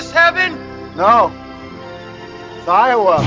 [0.00, 0.54] this heaven?
[0.96, 1.30] No.
[2.56, 3.18] It's Iowa.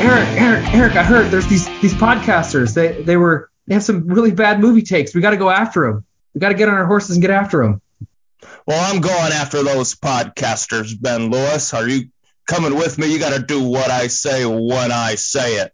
[0.00, 2.74] Eric, Eric, Eric, I heard there's these these podcasters.
[2.74, 5.14] They they were they have some really bad movie takes.
[5.14, 6.04] We got to go after them.
[6.34, 7.80] We got to get on our horses and get after them.
[8.66, 11.72] Well, I'm going after those podcasters, Ben Lewis.
[11.72, 12.10] Are you
[12.46, 13.10] coming with me?
[13.10, 15.72] You got to do what I say when I say it.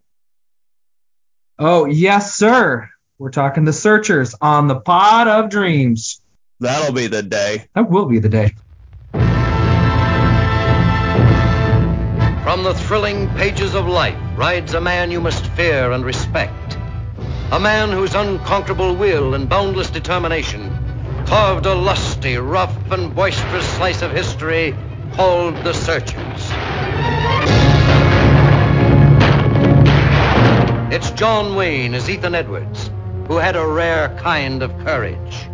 [1.58, 2.90] Oh, yes, sir.
[3.16, 6.20] We're talking the searchers on the pod of dreams.
[6.58, 7.68] That'll be the day.
[7.74, 8.54] That will be the day.
[12.42, 16.76] From the thrilling pages of life rides a man you must fear and respect.
[17.52, 20.70] A man whose unconquerable will and boundless determination
[21.26, 24.76] carved a lusty, rough, and boisterous slice of history
[25.12, 26.73] called The Searchers.
[30.90, 32.90] It's John Wayne as Ethan Edwards,
[33.26, 35.48] who had a rare kind of courage.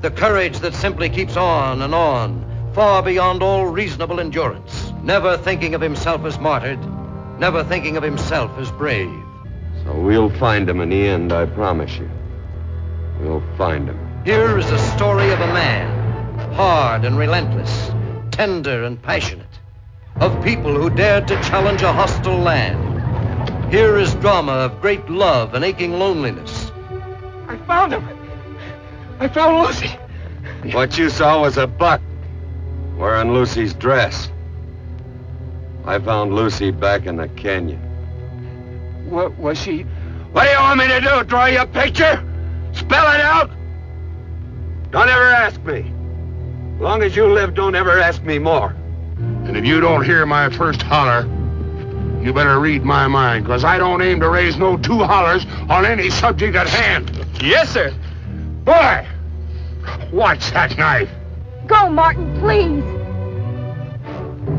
[0.00, 5.74] The courage that simply keeps on and on, far beyond all reasonable endurance, never thinking
[5.74, 6.78] of himself as martyred,
[7.40, 9.10] never thinking of himself as brave.
[9.82, 12.08] So we'll find him in the end, I promise you.
[13.20, 13.98] We'll find him.
[14.24, 17.90] Here is a story of a man, hard and relentless,
[18.30, 19.46] tender and passionate,
[20.20, 22.95] of people who dared to challenge a hostile land.
[23.70, 26.70] Here is drama of great love and aching loneliness.
[27.48, 28.08] I found him.
[29.18, 29.88] I found Lucy.
[30.72, 32.00] What you saw was a buck
[32.96, 34.30] wearing Lucy's dress.
[35.84, 37.80] I found Lucy back in the canyon.
[39.10, 39.82] What was she?
[40.32, 41.24] What do you want me to do?
[41.24, 42.22] Draw you a picture?
[42.72, 43.50] Spell it out?
[44.92, 45.92] Don't ever ask me.
[46.76, 48.76] As long as you live, don't ever ask me more.
[49.18, 51.28] And if you don't hear my first holler,
[52.26, 55.86] you better read my mind, because I don't aim to raise no two hollers on
[55.86, 57.24] any subject at hand.
[57.40, 57.94] Yes, sir.
[58.64, 59.06] Boy,
[60.12, 61.08] watch that knife.
[61.68, 62.82] Go, Martin, please.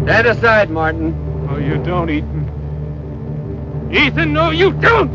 [0.06, 1.46] Stand aside, Martin.
[1.46, 3.92] No, you don't, Ethan.
[3.92, 5.12] Ethan, no, you don't.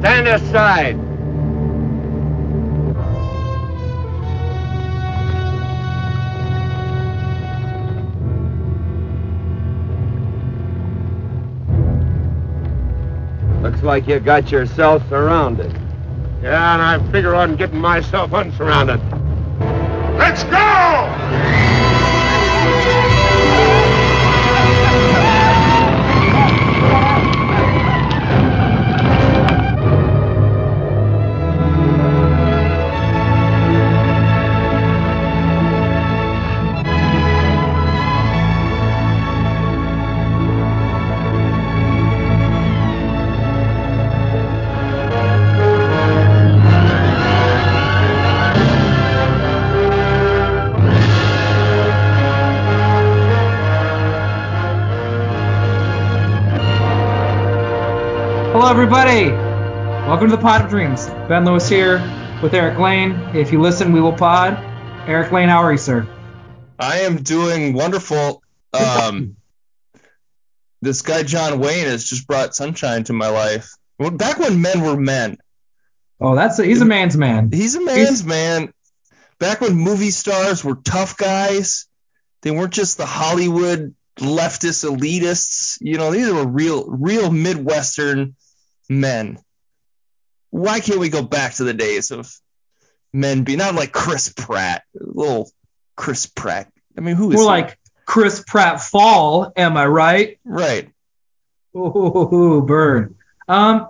[0.00, 1.03] Stand aside.
[13.84, 15.72] Like you got yourself surrounded.
[16.42, 19.00] Yeah, and I figure on getting myself unsurrounded.
[20.18, 21.03] Let's go!
[58.84, 59.30] Everybody.
[59.30, 61.06] Welcome to the Pod of Dreams.
[61.26, 62.00] Ben Lewis here
[62.42, 63.12] with Eric Lane.
[63.34, 64.58] If you listen, we will pod.
[65.08, 66.06] Eric Lane, how are you, sir?
[66.78, 68.42] I am doing wonderful.
[68.74, 69.36] Um,
[70.82, 73.70] this guy John Wayne has just brought sunshine to my life.
[73.98, 75.38] Well, Back when men were men,
[76.20, 77.50] Oh, that's a, he's a man's man.
[77.50, 78.70] he's a man's man.
[79.38, 81.86] Back when movie stars were tough guys,
[82.42, 85.78] they weren't just the Hollywood leftist elitists.
[85.80, 88.36] You know, these were real, real Midwestern
[88.88, 89.38] men.
[90.50, 92.32] Why can't we go back to the days of
[93.12, 95.50] men being not like Chris Pratt, little
[95.96, 96.70] Chris Pratt?
[96.96, 100.38] I mean, who is More like Chris Pratt Fall, am I right?
[100.44, 100.90] right?
[101.76, 103.16] Ooh, burn.
[103.48, 103.88] Um,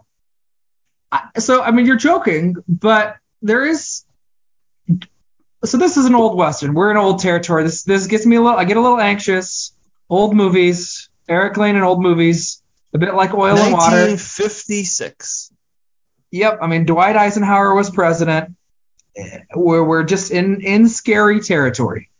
[1.12, 4.04] I- so I mean, you're joking, but there is.
[5.64, 6.74] So this is an old western.
[6.74, 7.62] We're in old territory.
[7.64, 8.58] This this gets me a little.
[8.58, 9.72] I get a little anxious.
[10.10, 12.62] Old movies, Eric Lane and old movies,
[12.94, 13.96] a bit like oil and water.
[13.96, 15.52] 1956.
[16.30, 16.58] Yep.
[16.62, 18.56] I mean, Dwight Eisenhower was president.
[19.54, 22.10] We're, we're just in, in scary territory.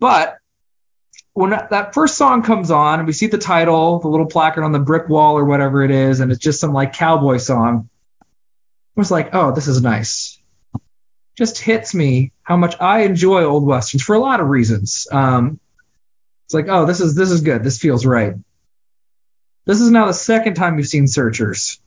[0.00, 0.38] But
[1.32, 4.72] when that- first song comes on and we see the title, the little placard on
[4.72, 7.88] the brick wall or whatever it is, and it's just some like cowboy song,
[8.22, 10.40] I was like, oh, this is nice.
[11.36, 15.08] Just hits me how much I enjoy old westerns for a lot of reasons.
[15.10, 15.58] Um,
[16.44, 17.64] it's like, oh, this is this is good.
[17.64, 18.34] This feels right.
[19.66, 21.80] This is now the second time you've seen Searchers.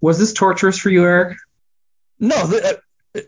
[0.00, 1.36] Was this torturous for you, Eric?
[2.20, 2.76] No, th-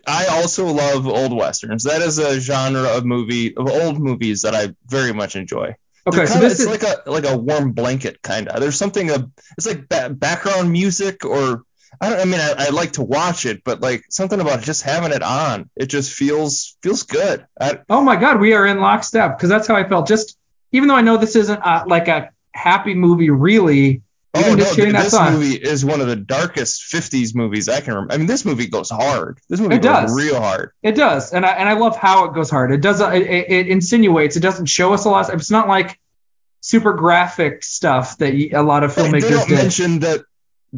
[0.05, 1.83] I also love old westerns.
[1.83, 5.75] That is a genre of movie of old movies that I very much enjoy.
[6.05, 8.61] Okay, They're so this it's is like a like a warm blanket kind of.
[8.61, 9.27] There's something uh,
[9.57, 11.63] it's like ba- background music or
[11.99, 12.19] I don't.
[12.19, 15.23] I mean, I, I like to watch it, but like something about just having it
[15.23, 17.45] on, it just feels feels good.
[17.59, 20.07] I, oh my god, we are in lockstep because that's how I felt.
[20.07, 20.37] Just
[20.71, 24.01] even though I know this isn't uh, like a happy movie, really.
[24.33, 25.33] oh Even no, just hearing that this song.
[25.33, 28.13] movie is one of the darkest '50s movies I can remember.
[28.13, 29.39] I mean, this movie goes hard.
[29.49, 30.15] This movie It goes does.
[30.15, 30.71] real hard.
[30.83, 32.71] It does, and I and I love how it goes hard.
[32.71, 32.99] It does.
[33.01, 34.35] It, it, it insinuates.
[34.35, 35.33] It doesn't show us a lot.
[35.33, 35.99] It's not like
[36.61, 39.55] super graphic stuff that a lot of They, they filmmakers don't did.
[39.55, 40.21] mention that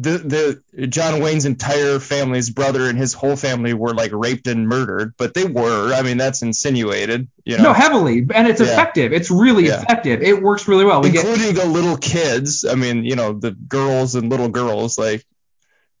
[0.00, 4.46] the the John Wayne's entire family, his brother and his whole family were like raped
[4.46, 5.92] and murdered, but they were.
[5.92, 7.28] I mean, that's insinuated.
[7.44, 8.68] You know, No, heavily, and it's Yeah.
[8.68, 9.12] effective.
[9.12, 9.82] It's really Yeah.
[9.82, 10.22] effective.
[10.22, 11.02] It works really well.
[11.02, 12.64] We get including the little kids.
[12.64, 15.24] I mean, you know, the girls and little girls, like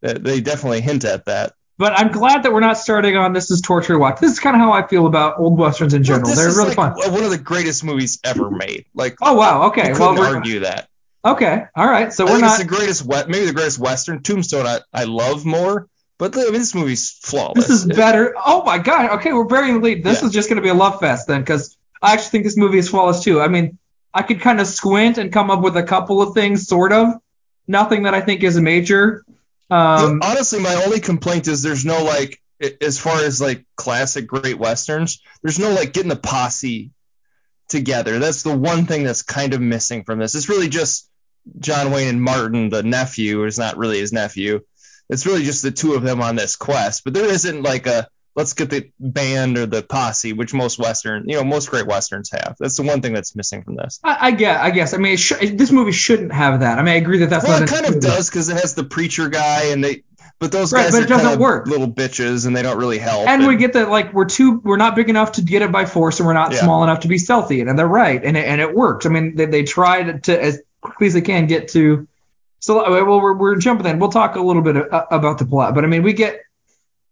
[0.02, 1.52] they, definitely hint at that.
[1.76, 4.20] But I'm glad that we're not starting on this is torture watch.
[4.20, 6.28] This is kind of how I feel about old westerns in general.
[6.28, 7.12] This They're really like fun.
[7.12, 8.84] one of the greatest movies ever made.
[8.94, 9.68] Like, Oh wow.
[9.68, 9.92] Okay.
[9.94, 10.89] Well, we're argue that.
[11.24, 11.64] Okay.
[11.74, 12.12] All right.
[12.12, 12.50] So I we're not.
[12.50, 14.22] it's the greatest, maybe the greatest western.
[14.22, 15.88] Tombstone, I, I love more,
[16.18, 17.66] but I mean, this movie's flawless.
[17.66, 18.34] This is It- better.
[18.44, 19.18] Oh my god.
[19.18, 20.04] Okay, we're very in the lead.
[20.04, 20.28] This Yeah.
[20.28, 22.78] is just going to be a love fest then, because I actually think this movie
[22.78, 23.40] is flawless too.
[23.40, 23.78] I mean,
[24.12, 27.14] I could kind of squint and come up with a couple of things, sort of.
[27.68, 29.24] Nothing that I think is a major.
[29.70, 32.40] Um, honestly, my only complaint is there's no like,
[32.80, 36.90] as far as like classic great westerns, there's no like getting the posse
[37.68, 38.18] together.
[38.18, 40.34] That's the one thing that's kind of missing from this.
[40.34, 41.08] It's really just
[41.58, 44.60] John Wayne and Martin, the nephew, is not really his nephew.
[45.08, 47.04] It's really just the two of them on this quest.
[47.04, 51.28] But there isn't like a let's get the band or the posse, which most western,
[51.28, 52.54] you know, most great westerns have.
[52.60, 53.98] That's the one thing that's missing from this.
[54.04, 54.60] I, I guess.
[54.62, 54.94] I guess.
[54.94, 56.78] I mean, it sh- this movie shouldn't have that.
[56.78, 57.68] I mean, I agree that that's Well, not.
[57.68, 60.04] it kind of does because it has the preacher guy and they,
[60.38, 61.66] but those Right, guys but are it doesn't kind of work.
[61.66, 63.26] little bitches and they don't really help.
[63.28, 65.84] And we get that like we're too we're not big enough to get it by
[65.84, 66.60] force and we're not Yeah.
[66.60, 69.04] small enough to be stealthy and they're right and it, and it works.
[69.06, 72.06] I mean they, they tried to as quickly as they can get to.
[72.60, 73.98] So uh, well we're, we're jumping in.
[73.98, 76.40] We'll talk a little bit about the plot, but I mean we get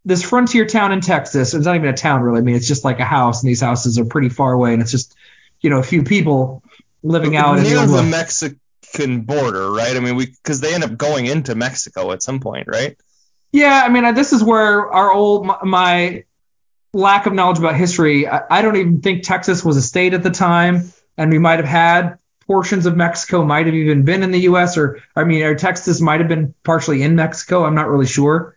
[0.04, 1.54] this frontier town in Texas.
[1.54, 2.38] It's not even a town really.
[2.38, 4.82] I mean it's just like a house and these houses are pretty far away and
[4.82, 5.14] it's just
[5.60, 6.62] you know a few people
[7.02, 9.96] living out in the near the Mexican border, right?
[9.96, 12.96] I mean, we because they end up going into Mexico at some point, right?
[13.52, 16.24] Yeah, I mean, uh, this is where our old my, my
[16.92, 18.28] lack of knowledge about history.
[18.28, 21.58] I, I don't even think Texas was a state at the time, and we might
[21.58, 24.76] have had portions of Mexico might have even been in the U.S.
[24.76, 27.64] or I mean, or Texas might have been partially in Mexico.
[27.64, 28.56] I'm not really sure.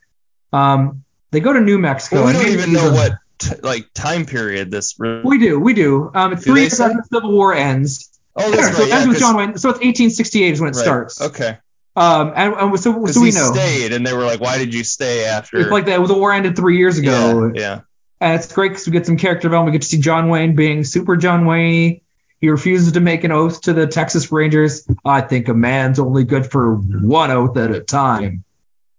[0.51, 2.23] Um, they go to New Mexico.
[2.23, 4.95] Well, we don't even know what t- like time period this.
[4.97, 6.09] Re- We do, we do.
[6.15, 8.09] Um, three years after the Civil War ends.
[8.35, 8.91] oh, that's so right.
[8.93, 9.57] ends yeah, John Wayne.
[9.57, 11.21] So it's 1868 is when it right, starts.
[11.21, 11.57] Okay.
[11.95, 13.51] Um, and, and so, so we he know.
[13.51, 16.05] stayed, and they were like, "Why did you stay after?" It's like that.
[16.07, 17.51] The war ended three years ago.
[17.53, 17.81] yeah, yeah.
[18.21, 19.73] And it's great because we get some character development.
[19.73, 21.99] We get to see John Wayne being super John Wayne.
[22.41, 24.87] He refuses to make an oath to the Texas Rangers.
[25.05, 28.43] I think a man's only good for one oath at a time.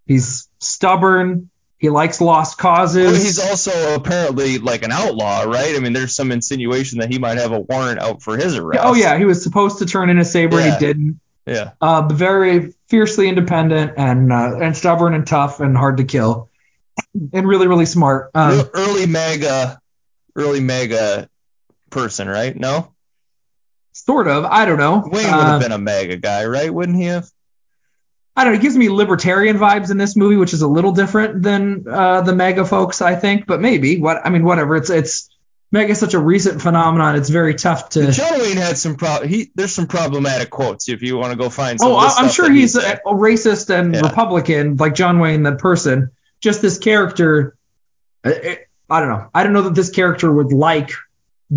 [0.07, 1.51] He's stubborn.
[1.77, 3.11] He likes lost causes.
[3.11, 5.75] Well, he's also apparently like an outlaw, right?
[5.75, 8.85] I mean, there's some insinuation that he might have a warrant out for his arrest.
[8.85, 11.21] oh yeah, he was supposed to turn in a saber and he didn't.
[11.45, 11.73] yeah.
[11.81, 16.49] Uh, but very fiercely independent and uh, and stubborn and tough and hard to kill,
[17.33, 18.31] and really really smart.
[18.35, 19.81] Um, early MAGA,
[20.37, 21.29] early MAGA
[21.91, 22.55] person, right?
[22.57, 22.92] No,
[23.93, 24.45] sort of.
[24.45, 25.03] I don't know.
[25.07, 26.73] Wayne would Uh, have been a MAGA guy, right?
[26.73, 27.29] Wouldn't he have?
[28.35, 28.59] I don't know.
[28.59, 32.23] It gives me libertarian vibes in this movie, which is a little different than uh,
[32.23, 33.47] the MAGA folks, I think.
[33.47, 34.75] But maybe what I mean, whatever.
[34.77, 35.29] It's it's
[35.71, 37.17] MAGA is such a recent phenomenon.
[37.17, 38.11] It's very tough to.
[38.11, 39.21] John Wayne had some pro.
[39.27, 41.91] He there's some problematic quotes if you want to go find some.
[41.93, 44.01] Oh, of the I- I'm sure that he he's a, a racist and Yeah.
[44.01, 46.11] Republican, like John Wayne, the person.
[46.41, 47.55] Just this character.
[48.25, 48.59] I, I-
[48.91, 49.29] I don't know.
[49.35, 50.93] I don't know that this character would like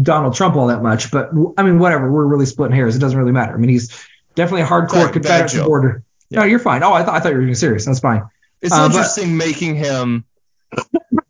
[0.02, 2.12] Donald Trump all that much, but I mean, whatever.
[2.12, 2.96] We're really splitting hairs.
[2.96, 3.54] It doesn't really matter.
[3.54, 3.90] I mean, he's
[4.36, 6.04] definitely a hardcore Confederate supporter.
[6.30, 6.40] Yeah.
[6.40, 6.84] No, you're fine.
[6.84, 7.86] Oh, I thought I thought you were being serious.
[7.86, 8.24] That's fine.
[8.62, 10.25] It's Uh, but- interesting making him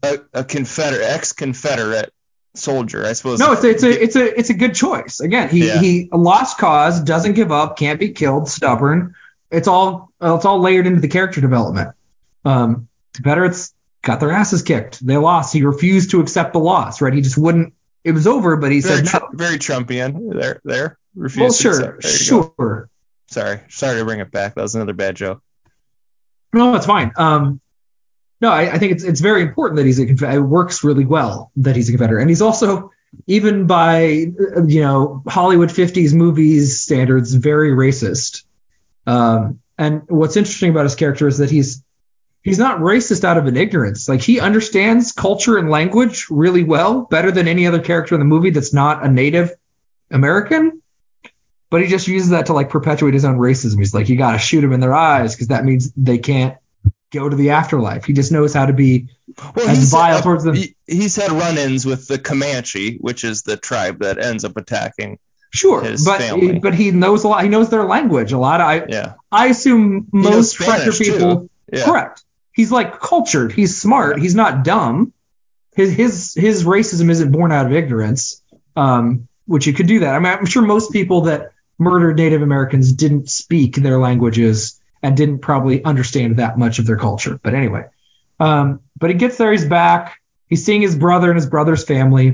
[0.02, 2.12] a, a Confederate, ex-Confederate
[2.56, 3.40] soldier, I suppose.
[3.40, 5.20] No, it's a, it's a it's a it's a good choice.
[5.20, 5.80] Again, he Yeah.
[5.80, 9.14] he a lost cause, doesn't give up, can't be killed, stubborn.
[9.52, 11.92] It's all it's all layered into the character development.
[12.46, 15.06] Um, Confederates got their asses kicked.
[15.06, 15.54] They lost.
[15.54, 17.00] He refused to accept the loss.
[17.02, 17.14] Right?
[17.14, 17.74] He just wouldn't.
[18.06, 19.30] It was over, but he very, said no.
[19.34, 20.40] Very Trumpian.
[20.40, 21.00] There, there.
[21.16, 22.54] Refused Well, sure, you go.
[22.58, 22.90] sure.
[23.32, 24.54] Sorry, sorry to bring it back.
[24.54, 25.42] That was another bad joke.
[26.54, 27.12] No, it's fine.
[27.18, 27.60] Um,
[28.40, 30.38] no, I, I think it's it's very important that he's a Confederate.
[30.38, 32.92] It works really well that he's a Confederate, and he's also
[33.26, 38.44] even by you know Hollywood 50s movies standards very racist.
[39.08, 41.84] Um, and what's interesting about his character is that he's
[42.46, 44.08] he's not racist out of an ignorance.
[44.08, 48.26] Like he understands culture and language really well, better than any other character in the
[48.26, 49.52] movie that's not a Native
[50.12, 50.82] American.
[51.72, 53.80] but he just uses that to like perpetuate his own racism.
[53.80, 56.56] He's like, you got to shoot them in their eyes because that means they can't
[57.12, 58.06] go to the afterlife.
[58.06, 59.08] He just knows how to be
[59.56, 60.56] Well, as he's, vile towards them.
[60.56, 65.18] he- he's had run-ins with the Comanche, which is the tribe that ends up attacking.
[65.52, 66.60] Sure, but family.
[66.60, 67.42] but he knows a lot.
[67.44, 68.60] He knows their language a lot.
[68.62, 71.50] I Yeah, I assume most French people.
[71.72, 71.86] Yeah.
[71.86, 72.25] Correct.
[72.56, 73.52] He's like cultured.
[73.52, 74.20] He's smart.
[74.20, 75.14] He's not dumb.
[75.76, 78.42] His his his racism isn't born out of ignorance.
[78.76, 80.16] Um, which you could do that.
[80.16, 85.16] I mean, I'm sure most people that murdered Native Americans didn't speak their languages and
[85.16, 87.40] didn't probably understand that much of their culture.
[87.42, 87.86] But anyway,
[88.40, 89.52] um, but he gets there.
[89.52, 90.20] He's back.
[90.48, 92.28] He's seeing his brother and his brother's family,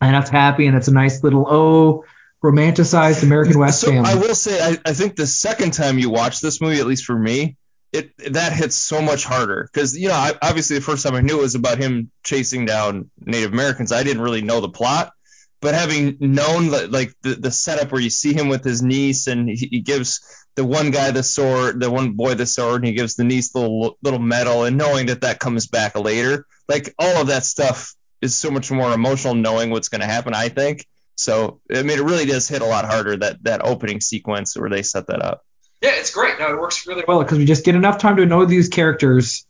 [0.00, 0.66] and that's happy.
[0.66, 2.04] And it's a nice little oh
[2.42, 4.10] romanticized American West so family.
[4.10, 7.04] I will say, I, I think the second time you watch this movie, at least
[7.04, 7.56] for me,
[7.92, 11.20] it that hits so much harder because you know, I, obviously the first time I
[11.20, 13.92] knew it was about him chasing down Native Americans.
[13.92, 15.12] I didn't really know the plot,
[15.60, 19.26] but having known that, like the, the setup where you see him with his niece
[19.26, 20.20] and he, he gives
[20.54, 23.52] the one guy the sword, the one boy the sword, and he gives the niece
[23.52, 27.44] the little, little medal, and knowing that that comes back later, like all of that
[27.44, 30.34] stuff is so much more emotional knowing what's going to happen.
[30.34, 30.86] I think.
[31.16, 34.70] So I mean, it really does hit a lot harder that that opening sequence where
[34.70, 35.44] they set that up.
[35.80, 36.38] Yeah, it's great.
[36.38, 39.46] No, it works really well because we just get enough time to know these characters,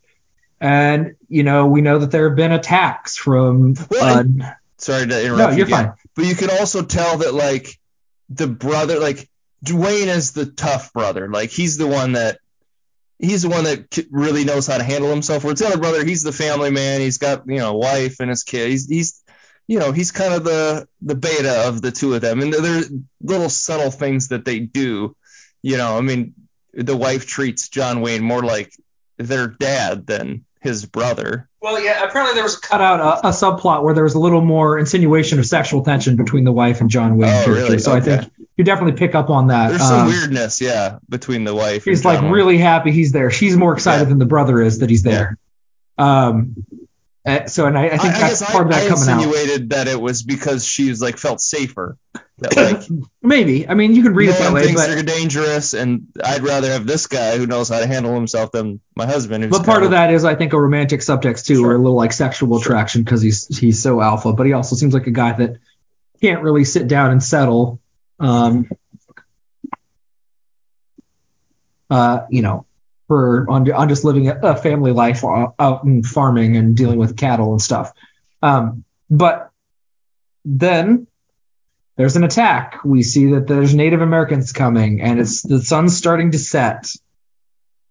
[0.60, 3.74] and you know we know that there have been attacks from.
[3.90, 5.38] Well, Uh, Sorry to interrupt.
[5.38, 5.86] no, you you're again.
[5.88, 5.94] fine.
[6.14, 7.78] But you can also tell that like
[8.30, 9.28] the brother, like
[9.64, 11.28] Dwayne is the tough brother.
[11.28, 12.38] Like he's the one that
[13.18, 15.44] he's the one that really knows how to handle himself.
[15.44, 17.00] Whereas the other brother, he's the family man.
[17.00, 18.70] He's got you know wife and his kid.
[18.70, 19.22] He's he's
[19.66, 22.40] you know he's kind of the the beta of the two of them.
[22.40, 22.84] And there are
[23.20, 25.14] little subtle things that they do.
[25.62, 26.34] You know, I mean,
[26.74, 28.72] the wife treats John Wayne more like
[29.18, 31.48] their dad than his brother.
[31.60, 32.02] Well, yeah.
[32.04, 35.38] Apparently, there was cut out a, a subplot where there was a little more insinuation
[35.38, 37.52] of sexual tension between the wife and John Wayne Oh, character.
[37.52, 37.78] really?
[37.78, 39.68] So I think you definitely pick up on that.
[39.70, 41.84] There's some Um, weirdness, yeah, between the wife.
[41.84, 42.30] He's like Wayne.
[42.30, 43.30] really happy he's there.
[43.30, 44.08] She's more excited Yeah.
[44.10, 45.38] than the brother is that he's there.
[45.98, 46.64] Um.
[47.26, 49.08] Uh, So, and I, I think I, I that's guess part of that I coming
[49.08, 49.22] out.
[49.22, 51.96] insinuated that it was because she was like felt safer.
[52.38, 52.88] That like
[53.22, 53.68] Maybe.
[53.68, 56.70] I mean, you can read it that way, things but are dangerous, and I'd rather
[56.70, 59.50] have this guy who knows how to handle himself than my husband.
[59.50, 62.12] But part of that is, I think, a romantic subtext too, or a little like
[62.12, 64.32] sexual attraction because he's he's so alpha.
[64.32, 65.58] But he also seems like a guy that
[66.22, 67.80] can't really sit down and settle.
[68.18, 68.70] Um,
[71.90, 72.64] uh, you know,
[73.10, 77.16] for on on just living a, a family life out and farming and dealing with
[77.16, 77.92] cattle and stuff.
[78.40, 79.50] Um, but
[80.44, 81.08] then
[81.96, 82.84] there's an attack.
[82.84, 86.94] We see that there's Native Americans coming, and it's the sun's starting to set,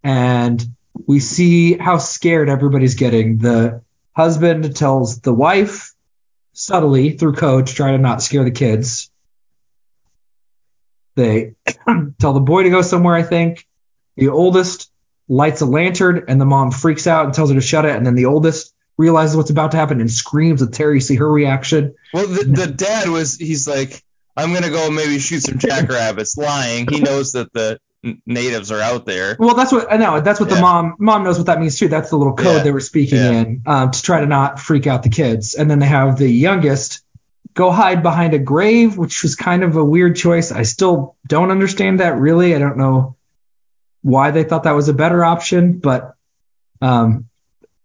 [0.05, 0.65] and
[1.05, 3.39] we see how scared everybody's getting.
[3.39, 3.81] The
[4.13, 5.93] husband tells the wife
[6.53, 9.11] subtly through code to try to not scare the kids.
[11.17, 11.55] They
[12.21, 13.67] tell the boy to go somewhere, I think.
[14.15, 14.88] The oldest
[15.29, 17.95] lights a lantern, and the mom freaks out and tells her to shut it.
[17.95, 20.99] And then the oldest realizes what's about to happen and screams at Terry.
[20.99, 21.95] See her reaction.
[22.13, 24.03] Well, the, the dad was he's like,
[24.35, 26.35] I'm gonna go maybe shoot some jackrabbits.
[26.37, 27.79] Lying, he knows that the
[28.25, 29.35] natives are out there.
[29.39, 30.21] Well, that's what I know.
[30.21, 31.89] That's what the mom mom knows what that means too.
[31.89, 32.63] That's the little code Yeah.
[32.63, 33.31] they were speaking Yeah.
[33.31, 35.55] in um, to try to not freak out the kids.
[35.55, 37.01] And then they have the youngest
[37.53, 40.51] go hide behind a grave, which was kind of a weird choice.
[40.51, 42.55] I still don't understand that really.
[42.55, 43.17] I don't know
[44.01, 46.15] why they thought that was a better option, but
[46.81, 47.27] um,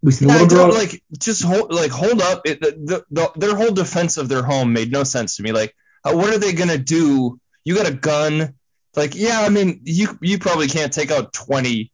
[0.02, 0.74] we see the Yeah, little girl.
[0.74, 2.42] like just hold like hold up.
[2.44, 5.52] It, the, the, the, their whole defense of their home made no sense to me.
[5.52, 7.40] Like, uh, what are they gonna do?
[7.64, 8.54] You got a gun.
[8.94, 11.90] Like, yeah, I mean, you you probably can't take out twenty,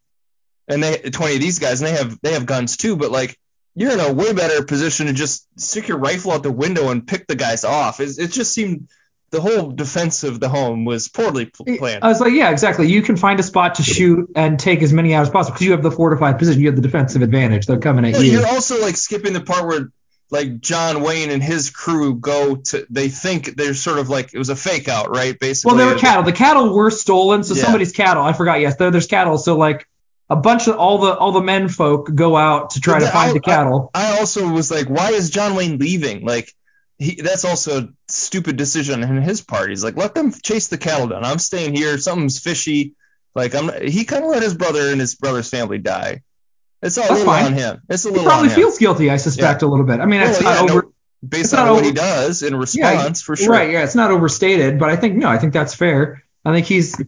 [0.68, 2.96] and they twenty of these guys, and they have they have guns too.
[2.96, 3.38] But like,
[3.74, 7.06] you're in a way better position to just stick your rifle out the window and
[7.06, 8.00] pick the guys off.
[8.00, 8.90] It, it just seemed
[9.30, 12.02] the whole defense of the home was poorly pl- planned.
[12.02, 12.88] I was like, yeah, exactly.
[12.90, 15.66] You can find a spot to shoot and take as many out as possible because
[15.66, 16.60] you have the fortified position.
[16.60, 17.66] You have the defensive advantage.
[17.66, 18.32] They're coming at Yeah, you.
[18.40, 19.92] you're also like skipping the part where
[20.32, 24.38] like John Wayne and his crew go to they think they're sort of like it
[24.38, 25.38] was a fake out, right?
[25.38, 25.76] Basically.
[25.76, 26.22] Well, there were cattle.
[26.24, 27.62] The cattle were stolen, so Yeah.
[27.64, 28.22] somebody's cattle.
[28.22, 28.60] I forgot.
[28.60, 29.38] Yes, there, there's cattle.
[29.38, 29.86] So like
[30.28, 33.10] a bunch of all the all the men folk go out to try But to
[33.12, 33.90] find I- the cattle.
[33.94, 36.24] I also was like, why is John Wayne leaving?
[36.24, 36.54] Like
[37.00, 39.70] he, that's also a stupid decision on his part.
[39.70, 41.24] He's like, let them chase the cattle down.
[41.24, 41.96] I'm staying here.
[41.98, 42.94] Something's fishy.
[43.34, 43.70] Like I'm.
[43.88, 46.22] He kind of let his brother and his brother's family die.
[46.82, 47.46] It's all That's little fine.
[47.46, 47.82] on him.
[47.88, 48.56] It's a he little probably on him.
[48.60, 49.10] feels guilty.
[49.10, 50.00] I suspect a little bit.
[50.00, 50.88] I mean, Well, it's yeah, not no, over.
[51.26, 53.50] based it's on not what he does in Yeah, response, for sure.
[53.50, 53.70] Right.
[53.70, 56.22] Yeah, it's not overstated, but I think no, I think that's fair.
[56.44, 56.98] I think he's.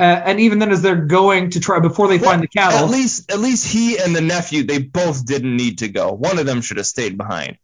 [0.00, 2.90] Uh, and even then, as they're going to try before they find the cattle, At
[2.90, 6.12] least, at least he and the nephew, they both didn't need to go.
[6.12, 7.58] One of them should have stayed behind.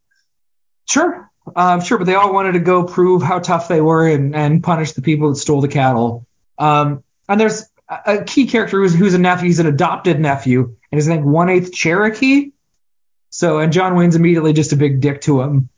[0.88, 1.30] Sure.
[1.54, 4.62] Um, sure, but they all wanted to go prove how tough they were and, and
[4.62, 6.26] punish the people that stole the cattle.
[6.58, 9.46] Um, and there's a, a key character who's, who's a nephew.
[9.46, 12.50] He's an adopted nephew, and his name one eighth Cherokee.
[13.30, 15.68] So, and John Wayne's immediately just a big dick to him.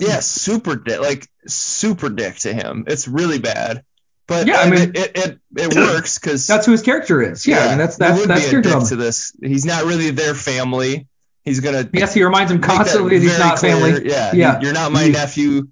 [0.00, 2.84] yeah, super dick, like super dick to him.
[2.86, 3.84] It's really bad.
[4.26, 7.46] But Yeah, I mean- mean, it it, it works because That's who his character is.
[7.46, 9.36] Yeah, I mean, that's that's that's be character dick to this.
[9.40, 11.06] He's not really their family.
[11.44, 13.76] He's gonna Yes, he reminds him constantly that he's not clear.
[13.76, 14.08] family.
[14.10, 14.60] Yeah, Yeah.
[14.60, 15.68] You're not my nephew.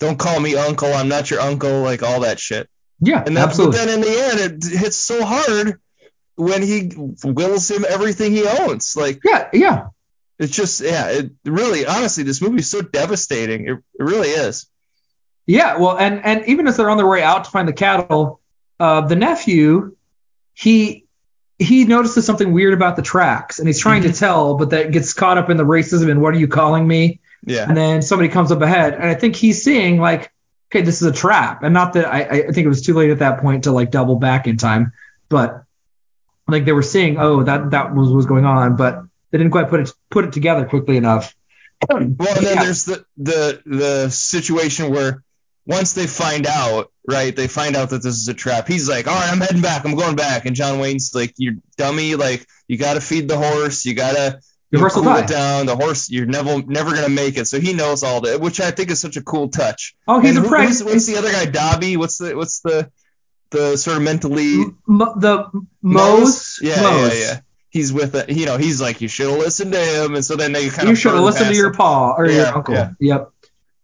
[0.00, 0.92] Don't call me uncle.
[0.92, 1.80] I'm not your uncle.
[1.82, 2.68] Like all that shit.
[3.00, 3.78] Yeah, And then, absolutely.
[3.78, 5.80] but then in the end, it hits so hard
[6.36, 6.92] when he
[7.24, 8.94] wills him everything he owns.
[8.96, 9.86] Like yeah, yeah.
[10.38, 11.08] it's just yeah.
[11.08, 13.66] It really, honestly, this movie is so devastating.
[13.66, 14.66] It, it really is.
[15.46, 18.40] Yeah, well, and and even as they're on their way out to find the cattle,
[18.78, 19.96] uh, the nephew,
[20.54, 21.01] he
[21.62, 24.12] he notices something weird about the tracks, and he's trying Mm-hmm.
[24.12, 26.86] to tell, but that gets caught up in the racism and what are you calling
[26.86, 27.20] me?
[27.44, 27.66] Yeah.
[27.68, 30.32] And then somebody comes up ahead, and I think he's seeing like,
[30.70, 33.10] okay, this is a trap, and not that I I think it was too late
[33.10, 34.92] at that point to like double back in time,
[35.28, 35.64] but
[36.48, 39.68] like they were seeing, oh, that that was was going on, but they didn't quite
[39.70, 41.34] put it put it together quickly enough.
[41.88, 42.62] Well, and then Yeah.
[42.64, 45.22] there's the the the situation where
[45.66, 47.34] once they find out, right?
[47.34, 48.66] They find out that this is a trap.
[48.68, 49.84] He's like, "All right, I'm heading back.
[49.84, 52.14] I'm going back." And John Wayne's like, "You dummy!
[52.16, 53.84] Like, you got to feed the horse.
[53.84, 54.40] You got to
[54.70, 55.66] The horse will cool die." it down.
[55.66, 58.70] The horse, you're never never gonna make it." So he knows all that, which I
[58.72, 59.94] think is such a cool touch.
[60.08, 61.44] Oh, he's And a who's- What's the other guy?
[61.46, 61.96] Dobby.
[61.96, 62.90] What's the what's the
[63.50, 64.74] the sort of mentally M-
[65.16, 65.44] the
[65.82, 67.14] Mose, Yeah, Mose.
[67.14, 67.40] yeah, yeah.
[67.68, 68.30] He's with it.
[68.30, 70.82] You know, he's like, you should have listened to him, and so then they kind
[70.82, 72.74] You of you should have listened to your pa or your uncle.
[72.74, 72.90] yeah.
[73.00, 73.30] Yep.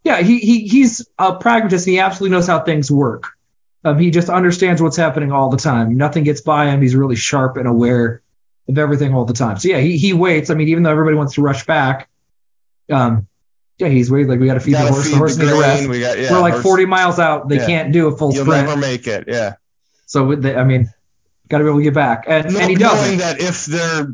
[0.05, 1.87] Yeah, he, he he's a pragmatist.
[1.87, 3.29] And he absolutely knows how things work.
[3.85, 5.97] Um, he just understands what's happening all the time.
[5.97, 6.81] Nothing gets by him.
[6.83, 8.23] He's really sharp and aware
[8.69, 9.59] of everything all the time.
[9.59, 10.51] So yeah, he he waits.
[10.51, 12.09] I mean, even though everybody wants to rush back,
[12.91, 13.27] um,
[13.79, 14.29] yeah, he's waiting.
[14.29, 15.05] Like we got to feed the horse.
[15.05, 15.89] feed the horse the need a rest.
[15.89, 17.49] we got- yeah, We're like horse- 40 miles out.
[17.49, 17.67] They Yeah.
[17.67, 18.67] can't do a full You'll sprint.
[18.67, 19.25] never make it.
[19.29, 19.55] Yeah.
[20.07, 20.93] so with the, I mean,
[21.49, 22.25] got to be able to get back.
[22.27, 23.19] And, No- and he knowing doesn't.
[23.19, 24.13] that if they're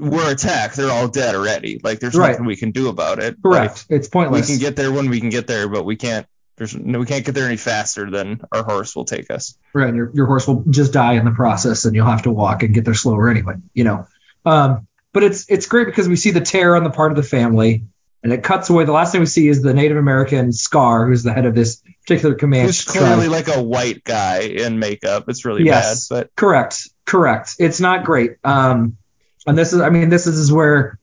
[0.00, 1.80] we're attacked, they're all dead already.
[1.82, 2.32] Like there's Right.
[2.32, 3.36] nothing we can do about it.
[3.42, 3.86] Correct.
[3.88, 4.48] it's Like, pointless.
[4.48, 6.26] we can get there when we can get there, but we can't.
[6.56, 9.56] There's no, we can't get there any faster than our horse will take us.
[9.72, 12.62] Right, your, your horse will just die in the process, and you'll have to walk
[12.62, 13.54] and get there slower anyway.
[13.72, 14.06] You know,
[14.44, 17.22] um, but it's it's great because we see the terror on the part of the
[17.22, 17.84] family,
[18.22, 18.84] and it cuts away.
[18.84, 21.82] The last thing we see is the Native American Scar, who's the head of this
[22.06, 22.66] particular command.
[22.66, 25.24] Who's clearly like a white guy in makeup.
[25.28, 27.56] It's really Yes, bad, but correct, correct.
[27.58, 28.32] It's not great.
[28.44, 28.98] Um,
[29.46, 30.98] and this is, I mean, this is where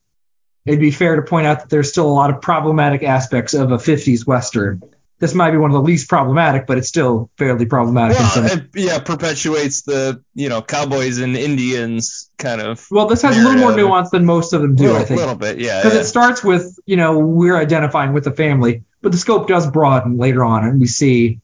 [0.65, 3.71] it'd be fair to point out that there's still a lot of problematic aspects of
[3.71, 4.81] a 50s western.
[5.19, 8.17] This might be one of the least problematic, but it's still fairly problematic.
[8.17, 12.85] in well, some- it, yeah, perpetuates the you know cowboys and Indians kind of.
[12.91, 15.17] well, this has a little more nuance than most of them do, little, I think.
[15.17, 15.81] A little bit, yeah.
[15.81, 16.01] because yeah.
[16.01, 20.17] it starts with you know we're identifying with the family but the scope does broaden
[20.17, 21.39] later on and we see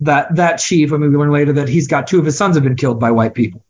[0.00, 2.56] that that chief i mean we learn later that he's got two of his sons
[2.56, 3.64] have been killed by white people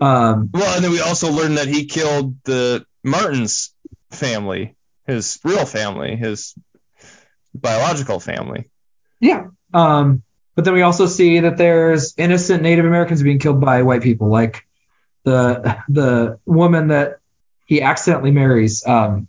[0.00, 3.74] um Well, and then we also learned that he killed the Martin's
[4.10, 6.54] family, his real family, his
[7.54, 8.68] biological family.
[9.20, 10.22] yeah um
[10.54, 14.28] but then we also see that there's innocent native americans being killed by white people
[14.28, 14.66] like
[15.24, 17.18] the the woman that
[17.66, 19.26] he accidentally marries um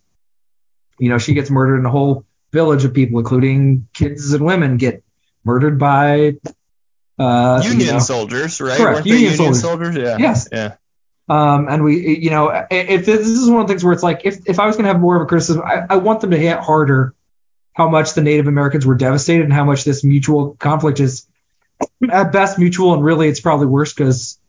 [0.99, 4.77] you know she gets murdered and a whole village of people including kids and women
[4.77, 5.03] get
[5.43, 6.33] murdered by
[7.19, 8.77] uh you Union know, soldiers, right?
[8.77, 9.61] Correct, Weren't they Union Union soldiers.
[9.61, 9.95] soldiers?
[9.95, 10.17] Yeah.
[10.17, 10.47] Yes.
[10.51, 10.75] Yeah.
[11.29, 14.21] Um, and we, you know, if this is one of the things where it's like,
[14.25, 16.31] if, if I was going to have more of a criticism, I, I want them
[16.31, 17.13] to hit harder
[17.73, 21.25] how much the Native Americans were devastated and how much this mutual conflict is
[22.11, 22.93] at best mutual.
[22.93, 24.39] And really, it's probably worse because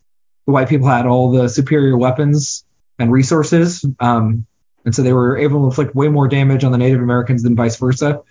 [0.46, 2.64] the white people had all the superior weapons
[2.98, 3.84] and resources.
[4.00, 4.46] Um,
[4.84, 7.54] and so they were able to inflict way more damage on the Native Americans than
[7.54, 8.22] vice versa.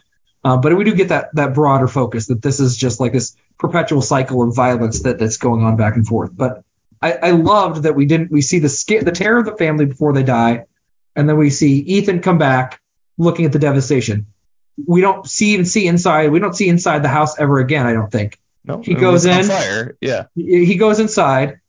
[0.44, 3.38] Uh, but we do get that that broader focus that this is just like this
[3.62, 6.32] perpetual cycle of violence that that's going on back and forth.
[6.34, 6.63] But
[7.00, 9.86] I, I loved that we didn't we see the sca- the terror of the family
[9.86, 10.65] before they die,
[11.15, 12.82] and then we see Ethan come back
[13.19, 14.26] looking at the devastation.
[14.86, 16.32] We don't see even see inside.
[16.32, 17.86] We don't see inside the house ever again.
[17.86, 18.39] I don't think.
[18.65, 18.82] No.
[18.82, 19.43] He goes in.
[19.45, 19.95] fire.
[20.02, 20.26] Yeah.
[20.36, 21.60] He goes inside.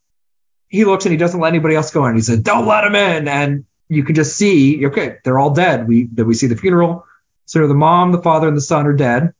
[0.68, 2.14] He looks and he doesn't let anybody else go in.
[2.14, 5.86] He says, "Don't let him in." And you can just see, okay, they're all dead.
[5.86, 7.06] We that we see the funeral.
[7.44, 9.34] So the mom, the father, and the son are dead.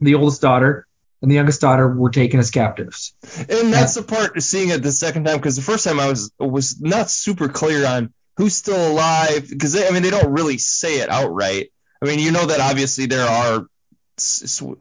[0.00, 0.86] The oldest daughter
[1.22, 3.14] and the youngest daughter were taken as captives.
[3.38, 6.32] And that's the part seeing it the second time because the first time I was
[6.38, 11.00] was not super clear on who's still alive because I mean they don't really say
[11.00, 11.72] it outright.
[12.02, 13.66] I mean you know that obviously there are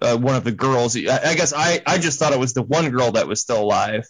[0.01, 0.95] uh, one of the girls.
[0.95, 3.61] I, I guess I I just thought it was the one girl that was still
[3.61, 4.05] alive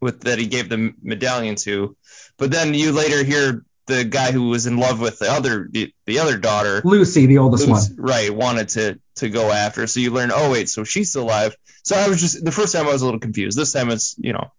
[0.00, 1.96] with that he gave the medallion to,
[2.38, 5.92] but then you later hear the guy who was in love with the other the,
[6.06, 7.98] the other daughter, Lucy, the oldest was- one.
[8.06, 9.86] right, wanted to to go after.
[9.86, 11.56] So you learn, oh wait, so she's still alive.
[11.84, 13.56] So I was just the first time I was a little confused.
[13.56, 14.50] This time it's you know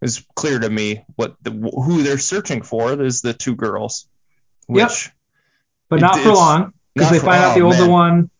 [0.00, 4.06] it's clear to me what the who they're searching for is the two girls.
[4.68, 4.88] Yep.
[4.88, 5.10] Which
[5.88, 7.90] But It- not for long because they for- find out oh, the older man.
[7.90, 8.30] one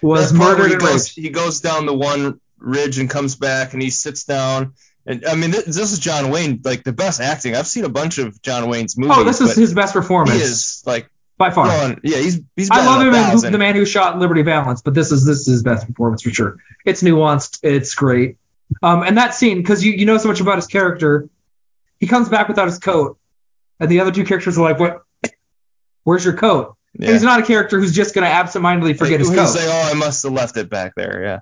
[0.00, 3.82] was that murdered he goes, he goes down the one ridge and comes back and
[3.82, 4.74] he sits down.
[5.06, 7.54] And I mean, this, this is John Wayne, like the best acting.
[7.56, 9.16] I've seen a bunch of John Wayne's oh, movies.
[9.18, 11.66] Oh, this is his best performance He is like by far.
[11.66, 12.70] going, yeah, he's he's.
[12.70, 13.52] I love him a in Who- thousand.
[13.52, 16.30] The Man Who Shot Liberty Valance, but this is this is his best performance for
[16.30, 16.58] sure.
[16.84, 18.36] It's nuanced, it's great.
[18.82, 21.28] Um, and that scene, because you, you know so much about his character,
[22.00, 23.18] he comes back without his coat,
[23.80, 25.02] and the other two characters are like, "What?
[26.04, 27.12] Where's your coat?" Yeah.
[27.12, 29.54] he's not a character who's just going to absentmindedly forget his coat.
[29.54, 31.22] like, oh, I must have left it back there.
[31.24, 31.40] Yeah.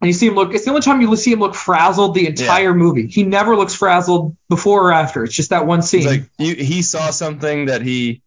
[0.00, 0.54] And you see him look.
[0.54, 3.06] It's the only time you see him look frazzled the entire movie.
[3.06, 5.24] He never looks frazzled before or after.
[5.24, 6.00] It's just that one scene.
[6.00, 8.22] It's like you, he saw something that he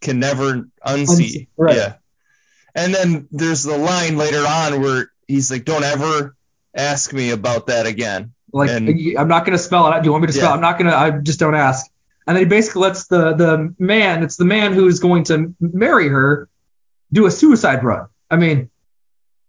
[0.00, 1.08] can never unsee.
[1.08, 1.76] Unsee, right.
[1.76, 1.94] Yeah.
[2.74, 6.36] And then there's the line later on where he's like, "Don't ever
[6.74, 8.88] ask me about that again." Like And-
[9.18, 9.94] I'm not gonna spell it.
[9.94, 10.02] out.
[10.02, 10.44] Do you want me to spell?
[10.46, 10.50] Yeah.
[10.52, 10.54] it?
[10.56, 10.94] I'm not gonna.
[10.94, 11.86] I just don't ask.
[12.26, 14.22] And then he basically lets the the man.
[14.22, 16.48] It's the man who's going to marry her
[17.12, 18.06] do a suicide run.
[18.30, 18.70] I mean,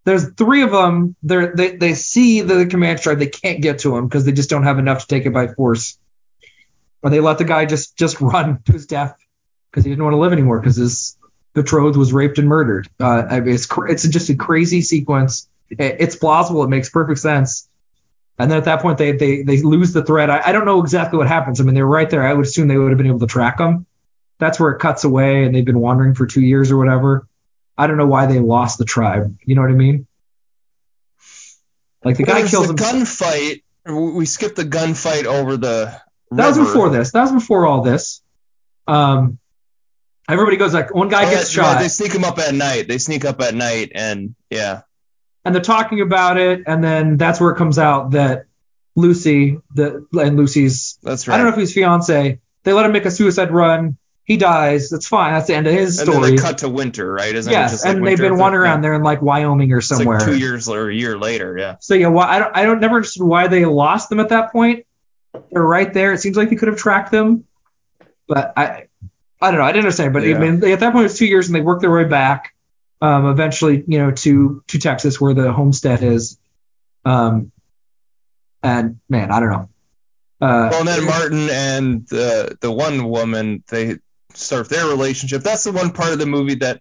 [0.06, 1.16] there's three of them.
[1.24, 3.18] They're, they they see the command strike.
[3.18, 5.48] They can't get to him because they just don't have enough to take it by
[5.48, 5.98] force.
[7.02, 9.16] Or they let the guy just just run to his death
[9.70, 11.18] because he didn't want to live anymore because his
[11.54, 12.88] betrothed was raped and murdered.
[13.00, 15.48] Uh, I mean, it's it's just a crazy sequence.
[15.70, 16.62] It, it's plausible.
[16.62, 17.68] It makes perfect sense.
[18.38, 20.30] And then at that point, they they they lose the thread.
[20.30, 21.60] I, I don't know exactly what happens.
[21.60, 22.24] I mean, they're right there.
[22.24, 23.86] I would assume they would have been able to track them.
[24.38, 27.26] That's where it cuts away, and they've been wandering for two years or whatever.
[27.78, 29.36] I don't know why they lost the tribe.
[29.44, 30.06] You know what I mean?
[32.04, 32.76] Like the guy kills the him.
[32.76, 33.62] gunfight.
[33.86, 36.00] We skipped the gunfight over the.
[36.30, 37.12] That was before this.
[37.12, 38.22] That was before all this.
[38.86, 39.38] Um,
[40.28, 41.80] everybody goes like one guy Oh, gets right, shot.
[41.80, 42.88] They sneak him up at night.
[42.88, 44.82] They sneak up at night, and yeah,
[45.44, 48.46] and they're talking about it, and then that's where it comes out that
[48.96, 51.34] Lucy, the and Lucy's, that's right.
[51.34, 53.98] I don't know if he's fiance, they let him make a suicide run.
[54.26, 54.90] He dies.
[54.90, 55.34] That's fine.
[55.34, 56.30] That's the end of his and then story.
[56.32, 57.32] they cut to winter, right?
[57.32, 59.80] Isn't it yes, just like and they've been wandering around there in like Wyoming or
[59.80, 60.18] somewhere.
[60.18, 61.76] like two years or a year later, yeah.
[61.78, 64.50] So yeah, well, I don't, I don't never understood why they lost them at that
[64.50, 64.84] point.
[65.52, 66.12] They're right there.
[66.12, 67.44] It seems like they could have tracked them,
[68.26, 68.88] but I,
[69.40, 69.64] I don't know.
[69.64, 70.12] I didn't understand.
[70.12, 70.36] But Yeah.
[70.36, 72.52] I mean, at that point it was two years, and they worked their way back,
[73.00, 76.36] um, eventually, you know, to to Texas where the homestead is.
[77.04, 77.52] Um,
[78.60, 79.68] and man, I don't know.
[80.40, 83.98] Uh, Well, and then Martin and the the one woman they
[84.36, 85.42] start their relationship.
[85.42, 86.80] That's the one part of the movie that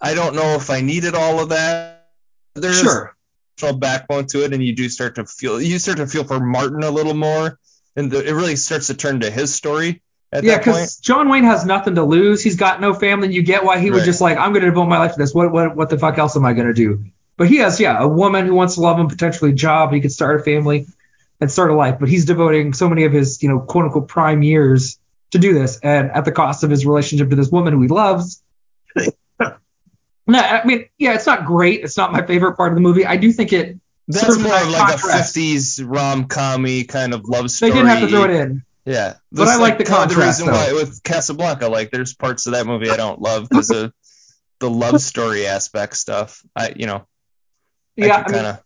[0.00, 2.08] I don't know if I needed all of that.
[2.54, 3.14] There's sure.
[3.58, 6.40] emotional backbone to it, and you do start to feel you start to feel for
[6.40, 7.58] Martin a little more,
[7.96, 11.44] and the, it really starts to turn to his story at Yeah, because John Wayne
[11.44, 12.42] has nothing to lose.
[12.42, 13.32] He's got no family.
[13.32, 14.04] You get why he would Right.
[14.04, 15.34] just like, I'm going to devote my life to this.
[15.34, 17.04] What what what the fuck else am I going to do?
[17.36, 19.92] But he has, yeah, a woman who wants to love him, potentially a job.
[19.92, 20.86] He could start a family
[21.40, 21.98] and start a life.
[21.98, 24.98] But he's devoting so many of his, you know, quote unquote prime years
[25.30, 27.88] to do this, and at the cost of his relationship to this woman who he
[27.88, 28.42] loves.
[30.26, 31.82] no, I mean, yeah, it's not great.
[31.82, 33.06] It's not my favorite part of the movie.
[33.06, 33.78] I do think it.
[34.08, 35.36] That's more that of like contrast.
[35.36, 37.70] a 50s rom commy kind of love story.
[37.70, 38.64] They didn't have to throw it in.
[38.84, 40.74] Yeah, But I like the kind of contrast, reason why though.
[40.76, 43.92] with Casablanca, like there's parts of that movie I don't love because of
[44.58, 46.42] the love story aspect stuff.
[46.56, 47.06] I, you know,
[47.94, 48.58] Yeah, I I mean,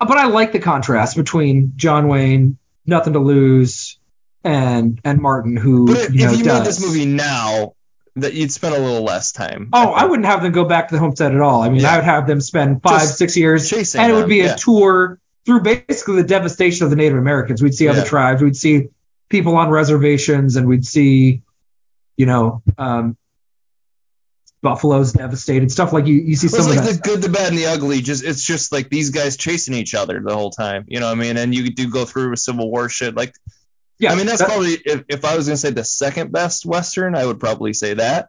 [0.00, 3.98] but I like the contrast between John Wayne, nothing to lose,
[4.44, 6.58] and and Martin, who But if, you know if you does.
[6.60, 7.74] made this movie now,
[8.16, 9.70] that you'd spend a little less time.
[9.72, 10.10] Oh, I think.
[10.10, 11.62] wouldn't have them go back to the homestead at all.
[11.62, 11.92] I mean, Yeah.
[11.92, 14.40] I would have them spend five, Just six years, chasing and it would them, be
[14.40, 14.56] a yeah.
[14.56, 17.62] tour through basically the devastation of the Native Americans.
[17.62, 18.04] We'd see other Yeah.
[18.04, 18.88] tribes, we'd see
[19.28, 21.42] people on reservations, and we'd see,
[22.18, 23.16] you know, um,
[24.62, 26.14] buffaloes devastated, stuff like you.
[26.16, 28.00] You see It's some of like the good, the bad, and the ugly.
[28.02, 30.84] Just it's just like these guys chasing each other the whole time.
[30.86, 31.36] You know what I mean?
[31.36, 33.16] And you do go through a Civil War shit.
[33.16, 33.34] Like,
[34.02, 36.66] yeah, I mean, that's that- probably if, if I was gonna say the second best
[36.66, 38.28] western, I would probably say that.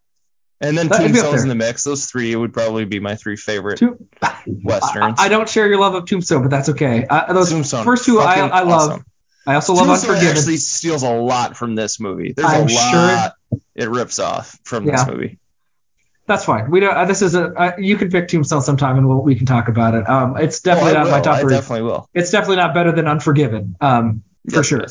[0.61, 1.83] And then That'd be up Tombstone's in the mix.
[1.83, 4.07] Those three would probably be my three favorite Two-
[4.47, 5.19] westerns.
[5.19, 7.05] I, I don't share your love of Tombstone, but that's okay.
[7.09, 8.91] Uh, those Tombstone, first two I, I love.
[8.91, 9.05] awesome.
[9.45, 10.37] I also love Tombstone Unforgiven.
[10.37, 12.31] actually steals a lot from this movie.
[12.31, 13.33] There's I'm a sure- lot
[13.75, 15.37] it rips off from this movie.
[16.27, 16.71] That's fine.
[16.71, 16.95] We don't.
[16.95, 17.47] Uh, this is a.
[17.47, 20.07] Uh, you can pick Tombstone sometime, and we'll, we can talk about it.
[20.07, 21.23] Um, it's definitely oh, not my will.
[21.23, 22.09] top I definitely will.
[22.13, 23.75] It's definitely not better than Unforgiven.
[23.81, 24.85] Um, for Yes, sure.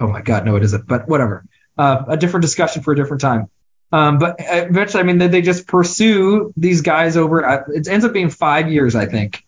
[0.00, 0.86] Oh my God, no, it isn't.
[0.86, 1.44] But whatever.
[1.76, 3.50] Uh, a different discussion for a different time.
[3.92, 7.46] Um, but eventually, I mean, they, they just pursue these guys over.
[7.46, 9.44] Uh, it ends up being five years, I think.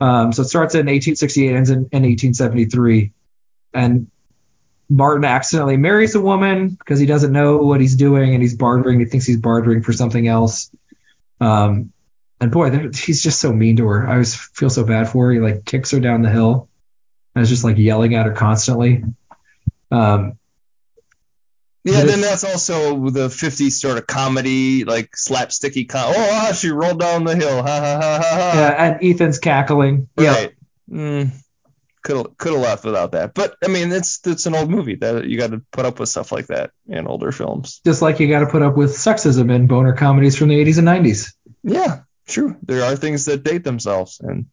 [0.00, 3.12] Um, so it starts in 1868, ends in, in 1873,
[3.72, 4.10] and
[4.88, 9.00] Martin accidentally marries a woman because he doesn't know what he's doing and he's bartering.
[9.00, 10.70] He thinks he's bartering for something else.
[11.40, 11.92] Um,
[12.40, 14.06] and boy, he's just so mean to her.
[14.06, 15.32] I always feel so bad for her.
[15.32, 16.68] He like kicks her down the hill
[17.34, 19.04] and is just like yelling at her constantly.
[19.94, 20.38] Um,
[21.84, 25.86] Yeah, then that's also the 50s sort of comedy, like slapsticky.
[25.88, 27.62] Com- oh, ah, she rolled down the hill.
[27.62, 28.52] Ha ha ha ha ha.
[28.54, 30.08] yeah, and Ethan's cackling.
[30.18, 30.52] Yeah, Right.
[30.90, 31.30] Mm,
[32.02, 33.34] could have could have left without that.
[33.34, 36.08] But I mean, it's it's an old movie that you got to put up with
[36.08, 37.80] stuff like that in older films.
[37.86, 40.78] just like you got to put up with sexism in boner comedies from the 80s
[40.78, 41.32] and 90s.
[41.62, 42.56] Yeah, true.
[42.62, 44.46] There are things that date themselves, and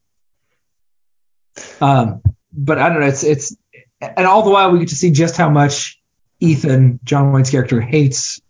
[1.82, 2.22] Um,
[2.54, 3.08] but I don't know.
[3.08, 3.56] It's it's
[4.02, 6.00] and all the while we get to see just how much
[6.40, 8.42] Ethan, John Wayne's character, hates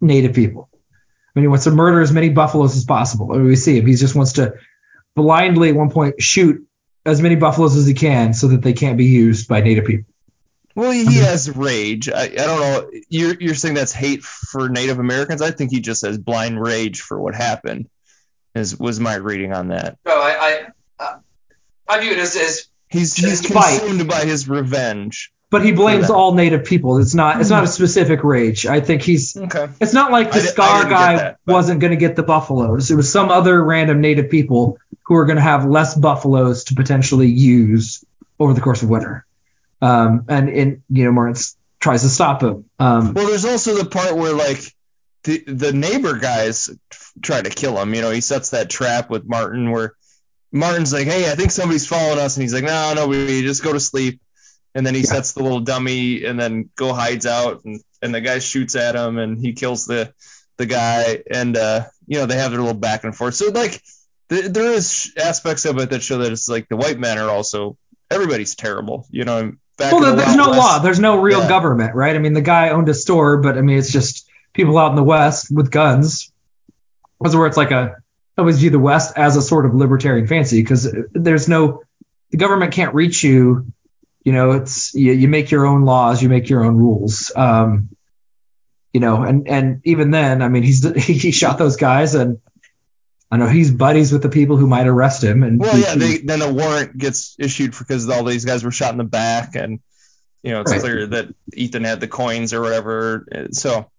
[0.00, 0.68] Native people.
[0.72, 3.32] I mean, he wants to murder as many buffaloes as possible.
[3.32, 3.86] I mean, we see him.
[3.86, 4.54] He just wants to
[5.14, 6.66] blindly at one point shoot
[7.04, 10.12] as many buffaloes as he can so that they can't be used by Native people.
[10.74, 11.24] well, he mm-hmm.
[11.24, 12.08] has rage.
[12.08, 12.90] I, I don't know.
[13.08, 15.40] You're you're saying that's hate for Native Americans.
[15.40, 17.88] I think he just has blind rage for what happened.
[18.54, 19.98] Is was my reading on that.
[20.04, 21.16] No, I I,
[21.88, 23.80] I view it as, as He's he's His fight.
[23.80, 25.32] consumed by his revenge.
[25.50, 26.98] but he blames all Native people.
[26.98, 28.66] It's not it's not a specific rage.
[28.66, 29.68] I think he's Okay.
[29.80, 32.90] It's not like the I Scar didn't guy that, wasn't going to get the buffaloes.
[32.90, 36.74] It was some other random native people who are going to have less buffaloes to
[36.74, 38.04] potentially use
[38.38, 39.24] over the course of winter.
[39.82, 41.40] Um, and and you know Martin
[41.80, 42.64] tries to stop him.
[42.78, 44.60] Um, Well, there's also the part where like
[45.24, 46.70] the the neighbor guys
[47.20, 47.94] try to kill him.
[47.94, 49.94] You know, he sets that trap with Martin where
[50.56, 53.62] Martin's like, "Hey, I think somebody's following us," and he's like, "No, no, we just
[53.62, 54.20] go to sleep."
[54.74, 58.20] And then he sets the little dummy, and then go hides out, and, and the
[58.20, 60.12] guy shoots at him, and he kills the
[60.58, 63.34] the guy, and uh, you know they have their little back and forth.
[63.34, 63.82] So like,
[64.28, 67.30] th- there is aspects of it that show that it's like the white men are
[67.30, 67.76] also
[68.10, 69.06] everybody's terrible.
[69.10, 70.78] You know, back well, the there's no West- law.
[70.80, 71.48] There's no real Yeah.
[71.48, 72.14] government, right?
[72.14, 74.96] I mean, the guy owned a store, but I mean, it's just people out in
[74.96, 76.30] the West with guns.
[77.20, 77.96] That's where it's like a
[78.36, 81.82] I always view the West as a sort of libertarian fancy because there's no
[82.30, 83.72] the government can't reach you.
[84.24, 87.32] You know, it's you, you make your own laws, you make your own rules.
[87.34, 87.90] Um,
[88.92, 92.38] you know, and and even then, I mean, he's he shot those guys, and
[93.30, 95.42] I know he's buddies with the people who might arrest him.
[95.42, 98.92] And Well, yeah, they, then a warrant gets issued because all these guys were shot
[98.92, 99.80] in the back, and
[100.42, 100.80] you know it's Right.
[100.80, 103.26] clear that Ethan had the coins or whatever.
[103.52, 103.90] So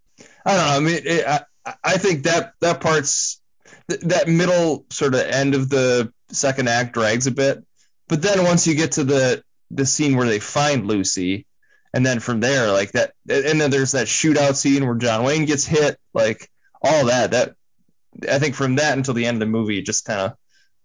[0.45, 0.73] I don't know.
[0.75, 3.36] I mean, it, I I think that that part's
[3.89, 7.63] th- that middle sort of end of the second act drags a bit,
[8.07, 11.45] but then once you get to the the scene where they find Lucy,
[11.93, 15.45] and then from there, like that, and then there's that shootout scene where John Wayne
[15.45, 16.49] gets hit, like
[16.81, 17.31] all that.
[17.31, 17.55] That
[18.29, 20.33] I think from that until the end of the movie, it just kind of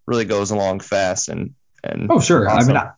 [0.06, 2.92] really goes along fast and and oh sure, I mean, I,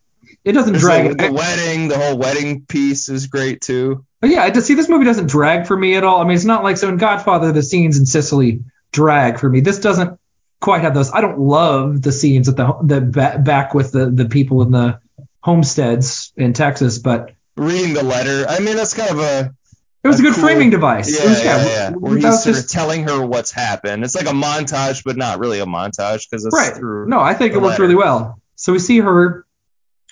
[0.45, 1.17] it doesn't There's drag.
[1.17, 4.05] the, the wedding, the whole wedding piece is great too.
[4.21, 6.21] But yeah, I just see this movie doesn't drag for me at all.
[6.21, 8.63] I mean, it's not like so in Godfather the scenes in Sicily
[8.95, 9.61] drag for me.
[9.61, 10.19] This doesn't
[10.61, 11.11] quite have those.
[11.13, 13.01] I don't love the scenes at the the
[13.43, 15.01] back with the the people in the
[15.43, 19.55] homesteads in Texas, but Reading the letter, I mean that's kind of a
[20.03, 21.09] it was a, A good cool- framing device.
[21.19, 21.91] yeah, was- yeah, yeah.
[21.91, 24.05] that Where he's sort just- of telling her what's happened.
[24.05, 26.75] It's like a montage, but not really a montage because it's right.
[26.75, 27.09] through.
[27.09, 27.83] No, I think it worked letter.
[27.83, 28.41] really well.
[28.57, 29.47] So we see her,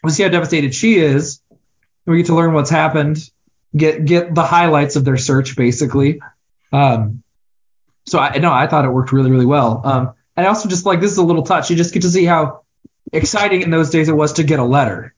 [0.02, 1.40] we see how devastated she is.
[1.50, 1.58] and
[2.14, 3.18] We get to learn what's happened,
[3.76, 6.20] get get the highlights of their search basically.
[6.72, 7.21] Um,
[8.06, 9.80] so I no, I thought it worked really really well.
[9.84, 11.70] Um, and I also just like this is a little touch.
[11.70, 12.62] You just get to see how
[13.12, 15.14] exciting in those days it was to get a letter.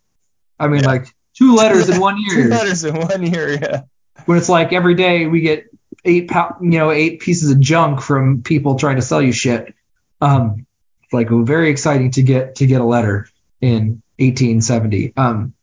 [0.58, 0.88] I mean, Yeah.
[0.88, 2.44] like two letters in one year.
[2.44, 3.82] Two letters in one year, yeah.
[4.26, 5.66] when it's like every day we get
[6.04, 9.74] eight you know eight pieces of junk from people trying to sell you shit
[10.20, 10.66] um
[11.02, 13.26] it's like very exciting to get to get a letter
[13.62, 15.54] in 1870 um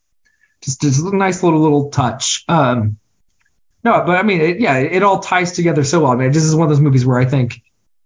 [0.63, 2.97] just just a nice little little touch um
[3.83, 6.43] no but i mean it, yeah it all ties together so well i mean this
[6.43, 7.61] is one of those movies where i think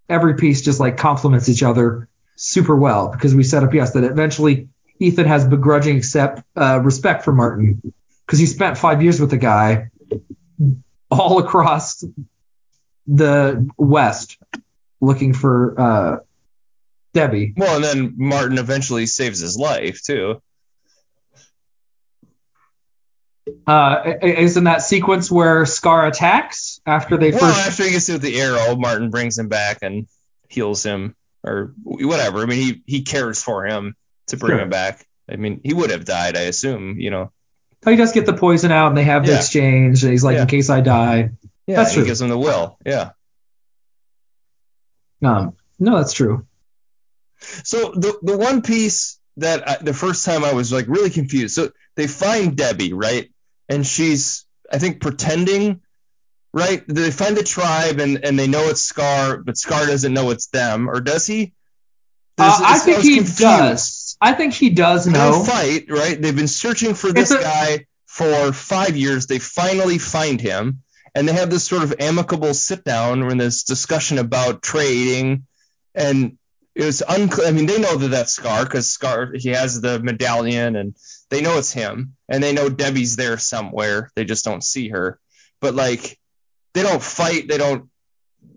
[0.08, 4.04] every piece just like complements each other super well because we set up yes that
[4.04, 7.80] eventually ethan has begrudging accept uh, respect for martin
[8.26, 9.90] because he spent five years with the guy
[11.10, 12.04] all across
[13.06, 14.38] the west
[15.00, 16.16] looking for uh,
[17.12, 17.54] Debbie.
[17.56, 20.42] Well, and then Martin eventually saves his life too.
[23.66, 27.66] Uh, is in that sequence where Scar attacks after they Well, first.
[27.68, 30.08] after he gets with the arrow, Martin brings him back and
[30.48, 32.42] heals him or whatever.
[32.42, 33.94] I mean, he he cares for him
[34.28, 34.60] to bring Sure.
[34.60, 35.06] him back.
[35.30, 36.98] I mean, he would have died, I assume.
[36.98, 37.32] You know.
[37.84, 39.38] He does get the poison out, and they have the Yeah.
[39.38, 40.02] exchange.
[40.02, 40.42] And he's like, Yeah.
[40.42, 41.30] "In case I die."
[41.68, 42.78] Yeah, That's he gives him the will.
[42.84, 43.10] Yeah.
[45.22, 46.46] Um, no, that's true.
[47.64, 51.54] So the the one piece that I, the first time I was like really confused.
[51.54, 53.30] So they find Debbie, right?
[53.68, 55.80] And she's I think pretending,
[56.52, 56.82] right?
[56.88, 60.46] They find the tribe and and they know it's Scar, but Scar doesn't know it's
[60.48, 61.52] them, or does he?
[62.38, 63.38] Uh, I think he confused.
[63.40, 64.16] does.
[64.20, 65.42] I think he does They know.
[65.44, 66.20] fight, right?
[66.20, 69.26] They've been searching for this a- guy for five years.
[69.26, 70.82] They finally find him,
[71.14, 75.46] and they have this sort of amicable sit down or this discussion about trading.
[75.94, 76.36] And
[76.76, 77.48] it was unclear.
[77.48, 80.94] I mean, they know that that's Scar because Scar he has the medallion, and
[81.30, 84.10] they know it's him, and they know Debbie's there somewhere.
[84.14, 85.18] They just don't see her.
[85.62, 86.18] But like,
[86.74, 87.48] they don't fight.
[87.48, 87.88] They don't.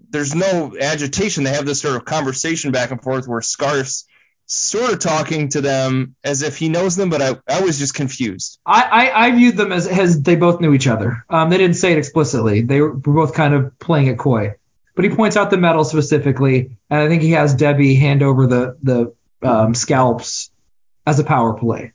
[0.10, 1.46] There's no agitation.
[1.46, 4.06] They have this sort of conversation back and forth where Scar's
[4.48, 7.94] sort of talking to them as if he knows them, but I, I was just
[7.94, 8.60] confused.
[8.66, 11.24] I, I, I viewed them as, as they both knew each other.
[11.30, 12.62] Um, they didn't say it explicitly.
[12.62, 14.56] They were both kind of playing it coy.
[14.96, 18.48] But he points out the medal specifically, and I think he has Debbie hand over
[18.48, 20.52] the the um, scalps
[21.06, 21.94] as a power play.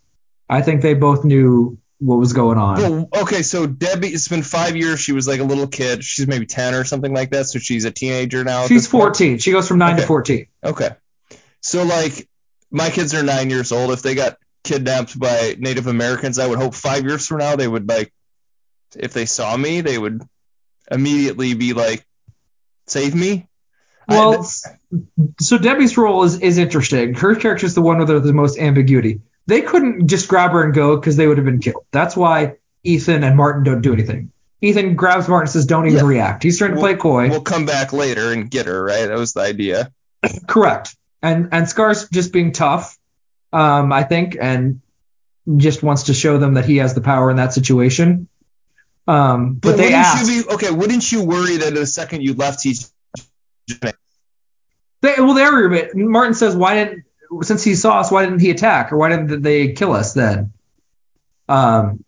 [0.49, 2.81] I think they both knew what was going on.
[2.81, 5.01] Well, okay, so Debbie, it's been five years.
[5.01, 6.05] She was like a little kid.
[6.05, 7.47] She's maybe 10 or something like that.
[7.47, 8.67] So she's a teenager now.
[8.67, 9.03] She's this point?
[9.03, 9.39] 14.
[9.39, 10.47] She goes from 9 to 14.
[10.65, 10.91] Okay.
[11.63, 12.29] So like
[12.71, 13.91] my kids are nine years old.
[13.93, 17.69] If they got kidnapped by Native Americans, I would hope five years from now they
[17.69, 18.13] would like,
[18.97, 20.23] if they saw me, they would
[20.91, 22.05] immediately be like,
[22.87, 23.49] save me.
[24.09, 24.67] Well, s-
[25.41, 27.15] so Debbie's role is, is interesting.
[27.15, 29.21] Her character is the one with the, most ambiguity.
[29.47, 31.85] They couldn't just grab her and go because they would have been killed.
[31.91, 34.31] That's why Ethan and Martin don't do anything.
[34.61, 36.07] Ethan grabs Martin and says, "Don't even Yeah.
[36.07, 37.29] react." He's trying to play coy.
[37.29, 39.07] we'll come back later and get her, right?
[39.07, 39.93] That was the idea.
[40.47, 40.97] Correct.
[41.23, 42.97] And and Scar's just being tough,
[43.53, 44.81] um, I think, and
[45.57, 48.29] just wants to show them that he has the power in that situation.
[49.07, 50.27] Um, but, they wouldn't ask.
[50.27, 50.71] you be okay?
[50.71, 52.93] Wouldn't you worry that the second you left, he's
[55.03, 55.95] They, well, they a bit.
[55.95, 57.05] Martin says, "Why didn't
[57.43, 58.11] since he saw us?
[58.11, 60.53] Why didn't he attack, or why didn't they kill us then?"
[61.49, 62.03] Um,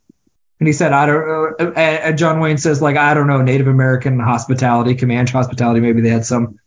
[0.59, 3.68] and he said, "I don't." Uh, and John Wayne says, "Like I don't know, Native
[3.68, 5.80] American hospitality, Comanche hospitality.
[5.80, 6.59] Maybe they had some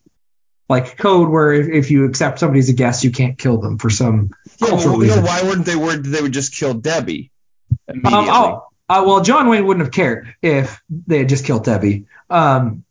[0.70, 3.80] like code where if, if you accept somebody as a guest, you can't kill them
[3.80, 4.30] for some
[4.62, 7.32] Yeah, cultural well, you know, why wouldn't they worry they would just kill Debbie
[7.88, 8.30] Um, immediately?
[8.30, 12.06] oh, uh, well, John Wayne wouldn't have cared if they had just killed Debbie.
[12.30, 12.84] Um,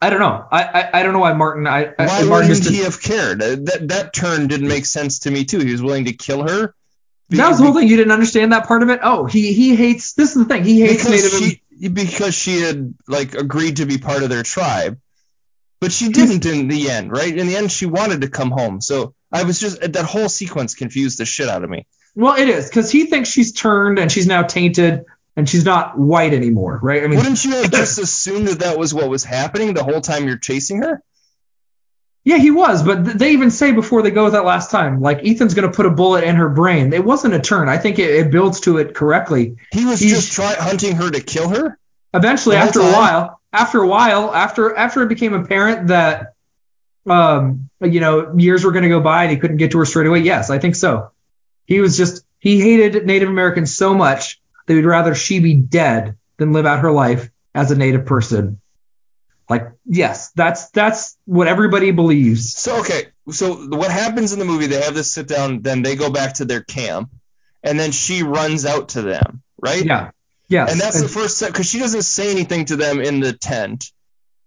[0.00, 0.46] I don't know.
[0.50, 1.66] I, I, I don't know why Martin.
[1.66, 3.42] I, I why Martin wouldn't he have cared?
[3.42, 5.58] Uh, That that turn didn't make sense to me too.
[5.58, 6.74] He was willing to kill her.
[7.28, 7.86] That was the whole thing.
[7.86, 9.00] You didn't understand that part of it.
[9.02, 10.14] Oh, he he hates.
[10.14, 10.64] This is the thing.
[10.64, 11.30] He hates Native.
[11.30, 14.98] she because she had like agreed to be part of their tribe,
[15.80, 17.36] but she didn't in the end, right?
[17.36, 18.80] In the end, she wanted to come home.
[18.80, 21.86] So I was just that whole sequence confused the shit out of me.
[22.14, 25.04] Well, it is because he thinks she's turned and she's now tainted
[25.36, 27.02] and she's not white anymore, right?
[27.04, 30.00] I mean, Wouldn't you have just assumed that that was what was happening the whole
[30.00, 31.02] time you're chasing her?
[32.22, 35.54] yeah, he was, but they even say before they go that last time, like Ethan's
[35.54, 36.92] gonna put a bullet in her brain.
[36.92, 37.68] It wasn't a turn.
[37.70, 39.56] I think it, it builds to it correctly.
[39.72, 41.78] He was He's- just try hunting her to kill her.
[42.12, 46.34] eventually after a while after a while after after it became apparent that
[47.06, 49.84] um you know years were going to go by and he couldn't get to her
[49.86, 51.10] straight away yes i think so
[51.70, 56.16] he was just he hated native americans so much that he'd rather she be dead
[56.36, 58.60] than live out her life as a native person
[59.48, 64.66] like yes that's that's what everybody believes So okay, so what happens in the movie?
[64.68, 67.10] They have this sit down, then they go back to their camp,
[67.62, 69.84] and then she runs out to them, right?
[69.84, 70.10] yeah
[70.48, 73.32] yes And that's the first step because she doesn't say anything to them in the
[73.32, 73.90] tent.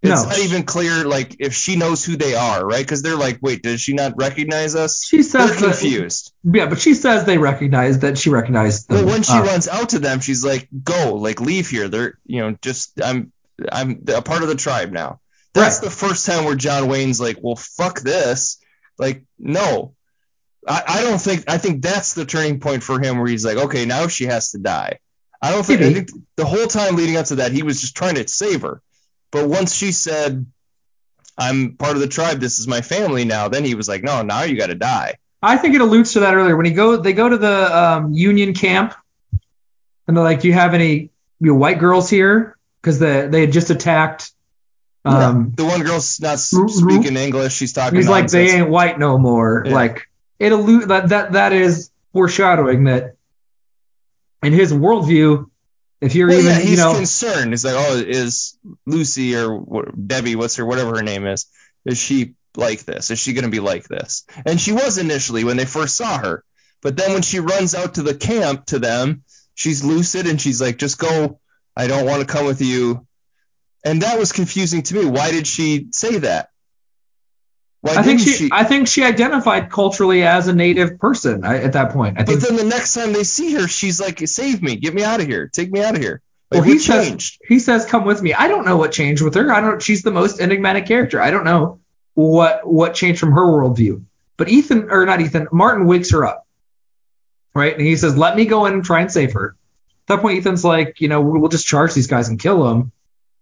[0.03, 0.29] It's No.
[0.29, 2.85] not even clear like if she knows who they are, right?
[2.85, 5.01] Because they're like, wait, does she not recognize us?
[5.03, 6.33] she says They're that- confused.
[6.43, 9.05] yeah but she says they recognize that she recognized them.
[9.05, 11.87] But when she Uh, runs out to them, she's like, "Go, like leave here.
[11.87, 13.31] They're, you know, just I'm,
[13.71, 15.19] I'm a part of the tribe now."
[15.53, 15.85] That's Right.
[15.85, 18.57] the first time where John Wayne's like, "Well, fuck this."
[18.99, 19.93] Like, no,
[20.67, 21.45] I, I don't think.
[21.47, 24.51] I think that's the turning point for him, where he's like, "Okay, now she has
[24.51, 24.99] to die."
[25.41, 25.81] I don't think.
[25.81, 28.63] I think the whole time leading up to that, he was just trying to save
[28.63, 28.81] her.
[29.33, 30.45] But once she said,
[31.37, 32.39] "I'm part of the tribe.
[32.39, 35.15] This is my family now," then he was like, "No, now you got to die."
[35.41, 38.13] I think it alludes to that earlier when he go they go to the um,
[38.13, 38.93] Union camp
[40.07, 41.09] and they're like, "Do you have any
[41.41, 44.31] you white girls here?" Because they they had just attacked.
[45.03, 46.69] Um, the one girl's not Mhm.
[46.69, 47.53] speaking English.
[47.53, 47.97] She's talking.
[47.97, 49.73] he's like, "They ain't white no more." Yeah.
[49.73, 50.07] Like
[50.39, 53.15] it allude that that that is foreshadowing that
[54.43, 55.49] in his worldview,
[56.03, 57.51] if you're Well, even yeah, he's you know concerned.
[57.51, 61.45] He's like, oh, is Lucy or Debbie, what's her, whatever her name is,
[61.85, 63.09] is she like this?
[63.09, 64.25] Is she going to be like this?
[64.45, 66.43] And she was initially when they first saw her,
[66.81, 69.23] but then when she runs out to the camp to them,
[69.55, 71.39] she's lucid and she's like, just go.
[71.75, 73.07] I don't want to come with you.
[73.83, 75.05] And that was confusing to me.
[75.05, 76.49] Why did she say that?
[77.83, 81.63] Why I think didn't she, I think she identified culturally as a native person I,
[81.63, 82.17] at that point.
[82.17, 84.77] I But think then the next time they see her, she's like, "Save me!
[84.77, 85.49] Get me out of here!
[85.49, 87.41] Take me out of here!" Like, Well, he says changed?
[87.45, 89.51] he says, "Come with me." I don't know what changed with her.
[89.51, 89.81] I don't.
[89.81, 91.21] She's the most enigmatic character.
[91.21, 91.81] I don't know
[92.13, 94.01] what what changed from her worldview.
[94.37, 96.47] But Ethan, or not Ethan, Martin wakes her up,
[97.53, 97.73] right?
[97.77, 99.57] And he says, "Let me go in and try and save her."
[100.07, 102.93] At that point, Ethan's like, "You know, we'll just charge these guys and kill them.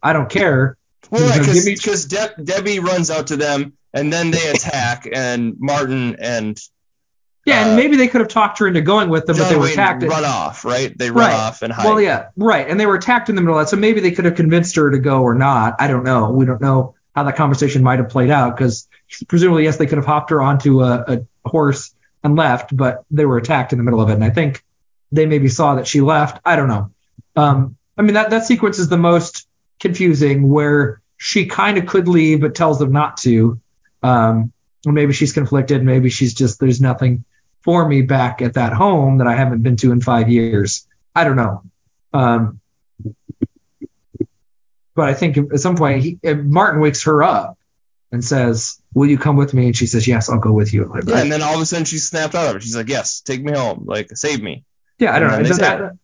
[0.01, 0.77] I don't care."
[1.11, 5.55] Well, He's right, because De- Debbie runs out to them, and then they attack, and
[5.59, 6.59] Martin and
[7.45, 9.49] Yeah, Uh, and maybe they could have talked her into going with them, but John
[9.53, 10.03] they were Wayne attacked.
[10.03, 10.95] run off, right?
[10.95, 11.33] They run Right.
[11.33, 11.85] off and hide.
[11.85, 12.67] Well, yeah, right.
[12.69, 14.75] And they were attacked in the middle of that, so maybe they could have convinced
[14.75, 15.75] her to go or not.
[15.79, 16.29] I don't know.
[16.29, 18.87] We don't know how that conversation might have played out because
[19.27, 23.25] presumably, yes, they could have hopped her onto a, a horse and left, but they
[23.25, 24.13] were attacked in the middle of it.
[24.13, 24.63] And I think
[25.11, 26.39] they maybe saw that she left.
[26.45, 26.91] I don't know.
[27.35, 29.47] Um, I mean, that, that sequence is the most
[29.79, 33.59] confusing where she kind of could leave, but tells them not to.
[34.03, 34.51] Um,
[34.85, 35.83] maybe she's conflicted.
[35.83, 37.23] Maybe she's just, there's nothing
[37.61, 40.87] for me back at that home that I haven't been to in five years.
[41.15, 41.63] I don't know.
[42.13, 42.59] Um,
[44.95, 47.57] but I think at some point he, Martin wakes her up
[48.11, 50.91] and says, "Will you come with me?" And she says, "Yes, I'll go with you."
[51.07, 52.63] Yeah, and then all of a sudden she snapped out of it.
[52.63, 53.83] She's like, "Yes, take me home.
[53.85, 54.63] Like, save me."
[54.99, 55.35] yeah, I don't know.
[55.37, 55.97] and It they does say that-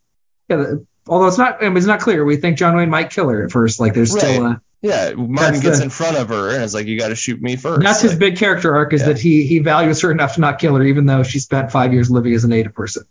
[0.49, 0.75] yeah,
[1.07, 2.23] although it's not, I mean, it's not clear.
[2.23, 3.79] We think John Wayne might kill her at first.
[3.81, 6.73] Like, there's still a Yeah, Martin That's gets the- in front of her and is
[6.73, 7.81] like, "You got to shoot me first.
[7.81, 9.07] that's his big character arc is Yeah.
[9.07, 11.93] that he he values her enough to not kill her, even though she spent five
[11.93, 13.03] years living as a native person.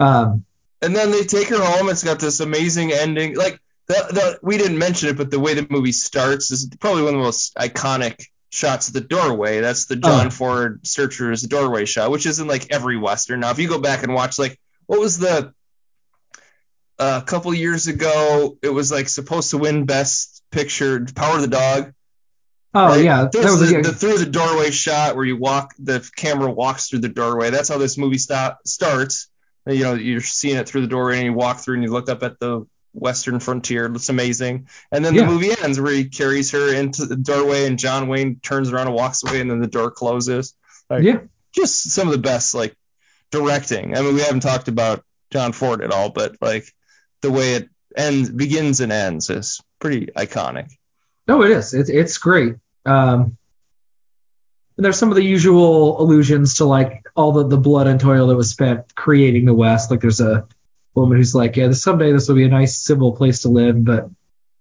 [0.00, 0.44] Um,
[0.80, 1.88] And then they take her home.
[1.88, 3.36] It's got this amazing ending.
[3.36, 7.02] Like the, the we didn't mention it, but the way the movie starts is probably
[7.02, 9.60] one of the most iconic shots of the doorway.
[9.60, 10.30] That's the John Oh.
[10.30, 13.38] Ford Searchers doorway shot, which is in like every western.
[13.40, 15.52] Now, if you go back and watch, like, what was the
[16.98, 18.56] a couple years ago?
[18.62, 21.92] It was like supposed to win Best Picture, Power of the Dog.
[22.74, 23.04] oh right?
[23.04, 26.50] yeah, that was the, a, the through the doorway shot where you walk, the camera
[26.50, 27.50] walks through the doorway.
[27.50, 29.28] That's how this movie stop, starts.
[29.66, 32.08] You know, you're seeing it through the doorway and you walk through and you look
[32.08, 33.86] up at the western frontier.
[33.94, 34.68] It's amazing.
[34.90, 35.22] And then Yeah.
[35.24, 38.88] the movie ends where he carries her into the doorway and John Wayne turns around
[38.88, 40.54] and walks away and then the door closes.
[40.90, 41.20] Like, yeah.
[41.54, 42.76] Just some of the best like
[43.30, 43.96] directing.
[43.96, 46.66] I mean, we haven't talked about John Ford at all, but like
[47.20, 50.70] the way it ends, begins and ends is pretty iconic.
[51.28, 51.74] No, it is.
[51.74, 52.54] It's it's great.
[52.86, 53.36] Um,
[54.76, 58.28] and there's some of the usual allusions to like all the, the blood and toil
[58.28, 59.90] that was spent creating the West.
[59.90, 60.46] Like there's a
[60.94, 63.84] woman who's like, yeah, this, someday this will be a nice civil place to live,
[63.84, 64.08] but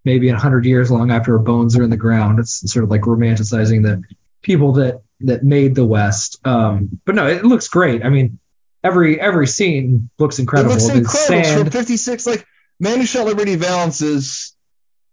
[0.03, 2.39] maybe a hundred years long after her bones are in the ground.
[2.39, 4.03] It's sort of like romanticizing the
[4.41, 6.45] people that that made the West.
[6.45, 8.03] Um, but no, it looks great.
[8.03, 8.39] I mean,
[8.83, 10.73] every every scene looks incredible.
[10.73, 11.39] It looks incredible.
[11.39, 12.27] It's from 56.
[12.27, 12.45] Like,
[12.79, 14.55] Man Who Shot Liberty Valance is,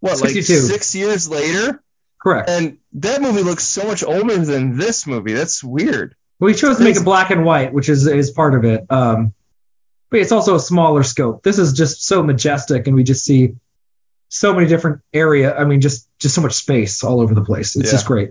[0.01, 1.83] what, like six years later?
[2.21, 2.51] correct.
[2.51, 5.33] And that movie looks so much older than this movie.
[5.35, 6.15] That's weird.
[6.41, 8.85] Well, he chose to make it black and white, which is is part of it.
[8.91, 9.35] Um,
[10.11, 11.43] but it's also a smaller scope.
[11.43, 13.55] This is just so majestic, and we just see
[14.29, 15.57] so many different area.
[15.57, 17.77] I mean, just just so much space all over the place.
[17.77, 17.93] It's Yeah.
[17.93, 18.31] just great.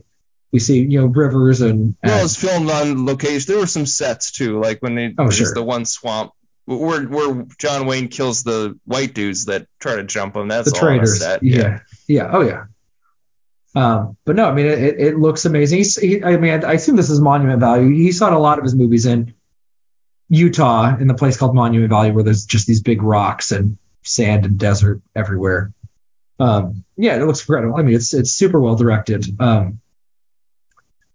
[0.51, 3.51] We see you know rivers and, Well, and it's filmed on location.
[3.51, 5.53] There were some sets too, like when they Oh, sure.
[5.53, 6.31] the one swamp
[6.67, 10.49] where where John Wayne kills the white dudes that try to jump him.
[10.49, 11.41] That's the a set.
[11.41, 11.79] Yeah.
[12.07, 12.65] yeah, oh yeah.
[13.73, 15.77] Um, but no, I mean it, it, looks amazing.
[15.77, 17.93] He's, he, I mean, I assume this is Monument Valley.
[17.95, 19.33] He shot a lot of his movies in
[20.29, 24.45] Utah, in the place called Monument Valley, where there's just these big rocks and sand
[24.45, 25.71] and desert everywhere.
[26.39, 27.77] Um, yeah, it looks incredible.
[27.77, 29.39] I mean, it's it's super well directed.
[29.39, 29.79] Um,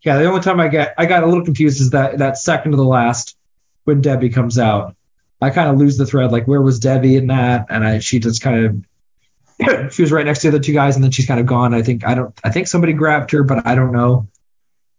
[0.03, 2.70] yeah, the only time I get I got a little confused is that that second
[2.70, 3.36] to the last
[3.84, 4.96] when Debbie comes out.
[5.43, 6.32] I kind of lose the thread.
[6.32, 7.66] Like, where was Debbie in that?
[7.68, 10.95] And I she just kind of she was right next to the other two guys,
[10.95, 11.74] and then she's kind of gone.
[11.74, 14.28] I think I don't I think somebody grabbed her, but I don't know.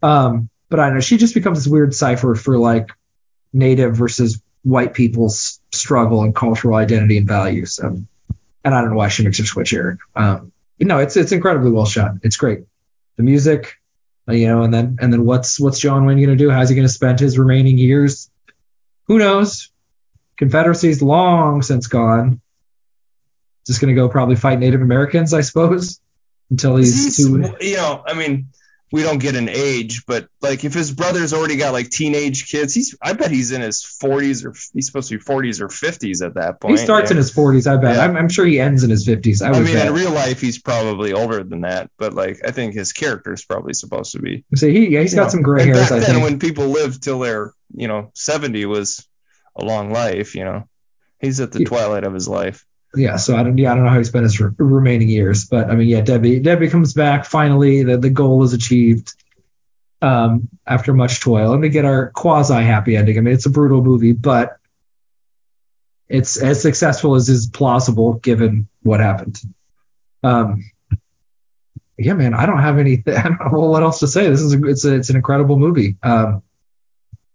[0.01, 2.89] Um, but I know she just becomes this weird cipher for like
[3.53, 7.79] native versus white people's struggle and cultural identity and values.
[7.81, 8.07] Um,
[8.63, 9.99] and I don't know why she makes her switch here.
[10.15, 12.15] Um, no, it's it's incredibly well shot.
[12.23, 12.61] It's great.
[13.17, 13.75] The music,
[14.27, 16.49] uh, you know, and then and then what's what's John Wayne gonna do?
[16.49, 18.29] How's he gonna spend his remaining years?
[19.07, 19.69] Who knows?
[20.37, 22.41] Confederacy's long since gone.
[23.65, 25.99] Just gonna go probably fight Native Americans, I suppose,
[26.49, 27.55] until he's, too.
[27.61, 28.47] you know, I mean,
[28.93, 32.75] we don't get an age, but like if his brother's already got like teenage kids,
[32.75, 36.23] he's I bet he's in his 40s or he's supposed to be 40s or 50s
[36.23, 36.77] at that point.
[36.77, 37.13] He starts yeah.
[37.13, 37.95] in his 40s, I bet.
[37.95, 38.03] Yeah.
[38.03, 39.41] I'm, I'm sure he ends in his 50s.
[39.41, 39.87] I, I would mean, bet.
[39.87, 43.43] in real life, he's probably older than that, but like I think his character is
[43.43, 44.45] probably supposed to be.
[44.53, 46.23] So he, yeah, he's got know, some gray and hairs, Back I then, think.
[46.23, 49.07] when people lived till they're you know 70 was
[49.55, 50.35] a long life.
[50.35, 50.67] You know,
[51.19, 51.67] he's at the Yeah.
[51.67, 52.65] twilight of his life.
[52.95, 55.45] yeah, so I don't, yeah, I don't know how he spent his re- remaining years,
[55.45, 57.81] but I mean, yeah, Debbie, Debbie comes back finally.
[57.83, 59.13] The the goal is achieved.
[60.01, 63.17] Um, after much toil, and we get our quasi happy ending.
[63.17, 64.57] I mean, it's a brutal movie, but
[66.09, 69.39] it's as successful as is plausible given what happened.
[70.21, 70.65] Um,
[71.97, 73.13] yeah, man, I don't have anything.
[73.17, 74.29] I don't know what else to say.
[74.29, 75.95] This is a, it's a, it's an incredible movie.
[76.03, 76.43] Um,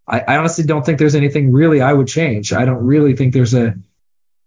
[0.08, 2.52] I, I honestly don't think there's anything really I would change.
[2.52, 3.74] I don't really think there's a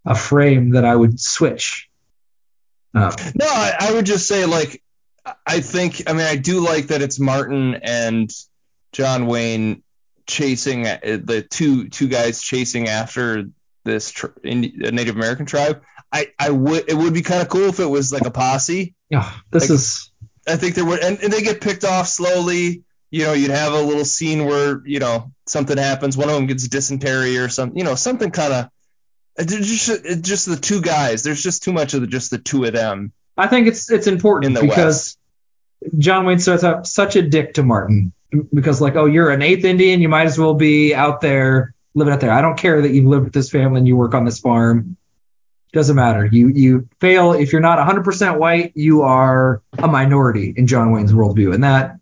[0.05, 1.87] a frame that I would switch.
[2.93, 4.81] Um, No, I, I would just say like
[5.45, 8.31] I think I mean I do like that it's Martin and
[8.91, 9.83] John Wayne
[10.25, 13.45] chasing uh, the two two guys chasing after
[13.83, 15.83] this Native American tribe.
[16.11, 18.95] I I would it would be kind of cool if it was like a posse.
[19.09, 20.11] yeah, this Like- is
[20.47, 22.83] I think there would and, and they get picked off slowly.
[23.11, 26.17] You know, you'd have a little scene where you know something happens.
[26.17, 27.77] One of them gets dysentery or something.
[27.77, 28.69] You know, something kind of.
[29.47, 29.89] Just,
[30.21, 31.23] just the two guys.
[31.23, 33.13] There's just too much of the, just the two of them.
[33.37, 35.17] I think it's it's important In the because
[35.97, 38.13] John Wayne starts out such a dick to Martin
[38.53, 42.13] because like oh you're an eighth Indian you might as well be out there living
[42.13, 44.25] out there I don't care that you live with this family and you work on
[44.25, 44.97] this farm
[45.73, 50.67] doesn't matter you you fail if you're not 100% white you are a minority in
[50.67, 51.97] John Wayne's worldview and that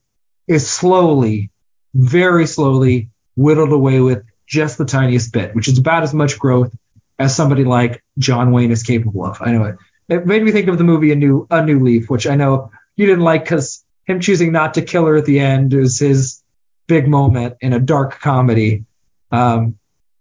[0.48, 1.52] is slowly
[1.94, 3.10] very slowly
[3.40, 6.76] whittled away with just the tiniest bit which is about as much growth
[7.18, 9.76] as somebody like John Wayne is capable of I know it
[10.10, 12.72] it made me think of the movie A New A New Leaf, which I know
[12.96, 16.42] you didn't like because him choosing not to kill her at the end is his
[16.88, 18.86] big moment in a dark comedy,
[19.32, 19.78] um,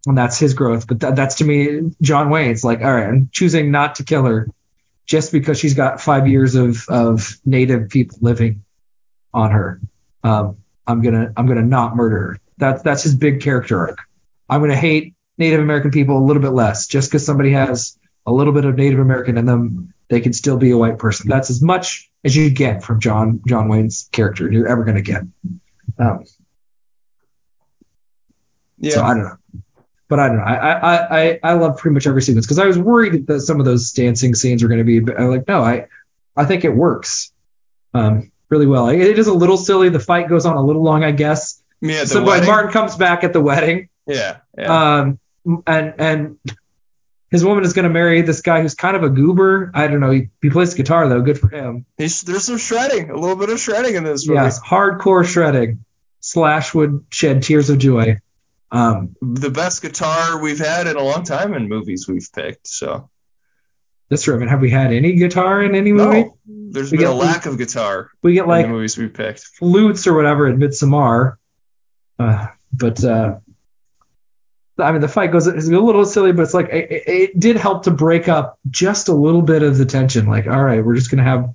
[0.06, 0.86] and that's his growth.
[0.86, 2.50] But that, that's to me John Wayne.
[2.50, 4.48] It's like all right, I'm choosing not to kill her
[5.06, 8.64] just because she's got five years of of native people living
[9.32, 9.80] on her.
[10.22, 12.40] Um, I'm gonna I'm gonna not murder her.
[12.58, 13.98] That's that's his big character arc.
[14.48, 18.32] I'm gonna hate Native American people a little bit less just because somebody has a
[18.32, 21.28] little bit of Native American in them, they can still be a white person.
[21.28, 25.02] That's as much as you get from John John Wayne's character you're ever going to
[25.02, 25.22] get.
[25.98, 26.24] Um,
[28.78, 28.92] Yeah.
[28.92, 29.36] So I don't know,
[30.08, 30.44] but I don't know.
[30.44, 33.60] I I I, I love pretty much every sequence because I was worried that some
[33.60, 35.00] of those dancing scenes were going to be.
[35.00, 35.86] But I'm like, no, I
[36.36, 37.32] I think it works
[37.94, 38.88] um, really well.
[38.88, 39.88] It is a little silly.
[39.88, 41.57] The fight goes on a little long, I guess.
[41.80, 42.00] Yeah.
[42.00, 42.46] The so when wedding.
[42.48, 44.38] Martin comes back at the wedding, Yeah.
[44.56, 44.98] Yeah.
[45.00, 45.18] um,
[45.66, 46.38] and and
[47.30, 49.70] his woman is going to marry this guy who's kind of a goober.
[49.74, 50.10] I don't know.
[50.10, 51.20] He, he plays guitar though.
[51.20, 51.84] Good for him.
[51.98, 54.40] He's, there's some shredding, a little bit of shredding in this movie.
[54.40, 55.84] Yes, hardcore shredding.
[56.20, 58.20] Slash would shed tears of joy.
[58.72, 62.66] Um, The best guitar we've had in a long time in movies we've picked.
[62.66, 63.08] So
[64.10, 64.34] that's true.
[64.34, 66.22] I mean, have we had any guitar in any movie?
[66.24, 69.08] no, there's We been a get- lack of guitar We get in like movies we
[69.08, 69.40] picked.
[69.40, 71.36] flutes or whatever in Midsommar.
[72.18, 73.38] Uh, but uh,
[74.78, 77.40] I mean, the fight goes it's a little silly, but it's like it, it- it
[77.40, 80.26] did help to break up just a little bit of the tension.
[80.26, 81.52] Like, all right, we're just gonna have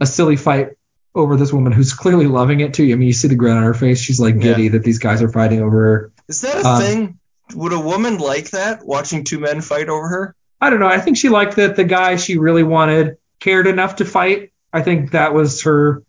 [0.00, 0.70] a silly fight
[1.14, 2.82] over this woman who's clearly loving it too.
[2.90, 4.70] I mean, you see the grin on her face; she's like giddy Yeah.
[4.70, 6.12] that these guys are fighting over her.
[6.28, 7.18] Is that a Um, thing?
[7.54, 8.84] Would a woman like that?
[8.84, 10.34] Watching two men fight over her?
[10.60, 10.88] I don't know.
[10.88, 14.50] I think she liked that the guy she really wanted cared enough to fight.
[14.72, 16.02] I think that was her.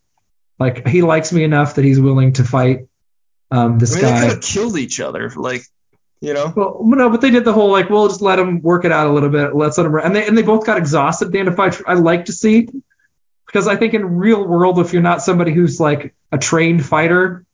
[0.57, 2.87] Like, he likes me enough that he's willing to fight
[3.51, 5.29] um, this I mean, they could have killed each other.
[5.35, 5.63] Like,
[6.21, 6.53] you know?
[6.55, 9.07] Well, no, but they did the whole like, we'll just let him work it out
[9.07, 9.55] a little bit.
[9.55, 11.79] Let's let him, and they and they both got exhausted at the end of fight.
[11.85, 12.67] I like to see
[13.45, 17.45] because I think in real world, if you're not somebody who's like a trained fighter,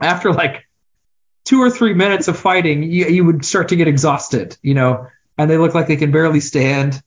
[0.00, 0.68] after like
[1.44, 5.08] two or three minutes of fighting, you, you would start to get exhausted, you know.
[5.38, 7.02] And they look like they can barely stand.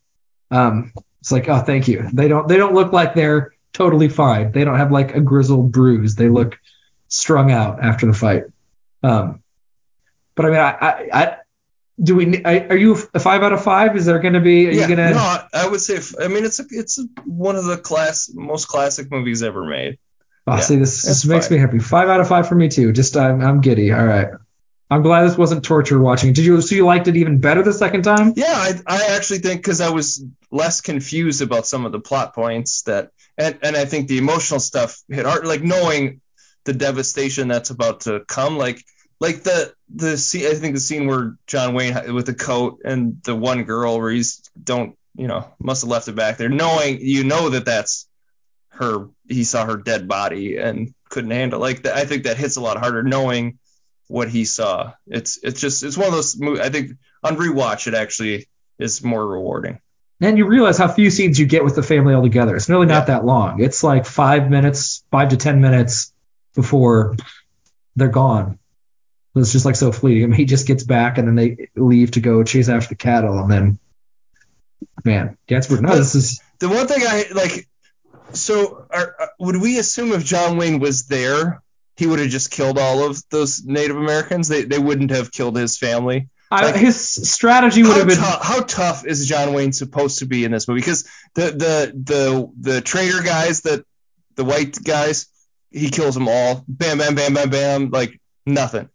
[0.52, 2.10] Um, it's like, oh, thank you.
[2.12, 4.52] They don't they don't look like they're totally fine.
[4.52, 6.16] They don't have like a grizzled bruise.
[6.16, 6.58] They look
[7.08, 8.44] strung out after the fight.
[9.04, 9.42] Um,
[10.36, 11.38] but I mean, I, I, I
[12.02, 12.44] do we?
[12.44, 13.96] I, are you a five out of five?
[13.96, 14.68] Is there going to be?
[14.68, 15.12] Are yeah, you gonna?
[15.12, 16.00] no, I- I would say.
[16.22, 19.98] I mean, it's a, it's a, one of the class most classic movies ever made.
[20.48, 21.80] oh, yeah, see, this, this makes me happy.
[21.80, 22.92] Five out of five for me too.
[22.92, 23.92] Just I'm, I'm giddy.
[23.92, 24.28] All right.
[24.92, 26.34] I'm glad this wasn't torture watching.
[26.34, 26.62] Did you?
[26.62, 28.34] So you liked it even better the second time?
[28.36, 32.36] Yeah, I, I actually think because I was less confused about some of the plot
[32.36, 36.22] points that, and and I think the emotional stuff hit hard, like knowing
[36.66, 38.84] the devastation that's about to come, like
[39.20, 40.48] like the the scene.
[40.48, 44.12] I think the scene where John Wayne with the coat and the one girl where
[44.12, 48.08] he's don't you know must have left it back there, knowing you know that that's
[48.70, 49.08] her.
[49.28, 51.60] He saw her dead body and couldn't handle.
[51.60, 53.60] Like that, I think that hits a lot harder knowing
[54.08, 54.94] what he saw.
[55.08, 56.40] It's it's just it's one of those.
[56.60, 56.92] I think
[57.24, 58.50] on rewatch it actually
[58.80, 59.80] is more rewarding.
[60.22, 62.56] And you realize how few scenes you get with the family all together.
[62.56, 63.62] It's really not that long.
[63.62, 66.14] It's like five minutes, five to ten minutes
[66.56, 67.16] before
[67.96, 68.60] they're gone.
[69.36, 70.24] It's just like so fleeting.
[70.24, 72.96] I mean, he just gets back and then they leave to go chase after the
[72.96, 73.80] cattle, and then,
[75.04, 77.68] man, that's no, this is The one thing I like,
[78.32, 81.62] so are, uh, would we assume if John Wayne was there,
[81.98, 84.48] he would have just killed all of those Native Americans?
[84.48, 86.30] They they wouldn't have killed his family.
[86.50, 86.98] I, Like, his
[87.30, 90.68] strategy would have been tou- how tough is John Wayne supposed to be in this
[90.68, 90.80] movie?
[90.80, 93.84] Because the the the the traitor guys, that
[94.36, 95.28] the white guys,
[95.76, 96.64] he kills them all.
[96.68, 98.90] Bam, bam, bam, bam, bam, like nothing.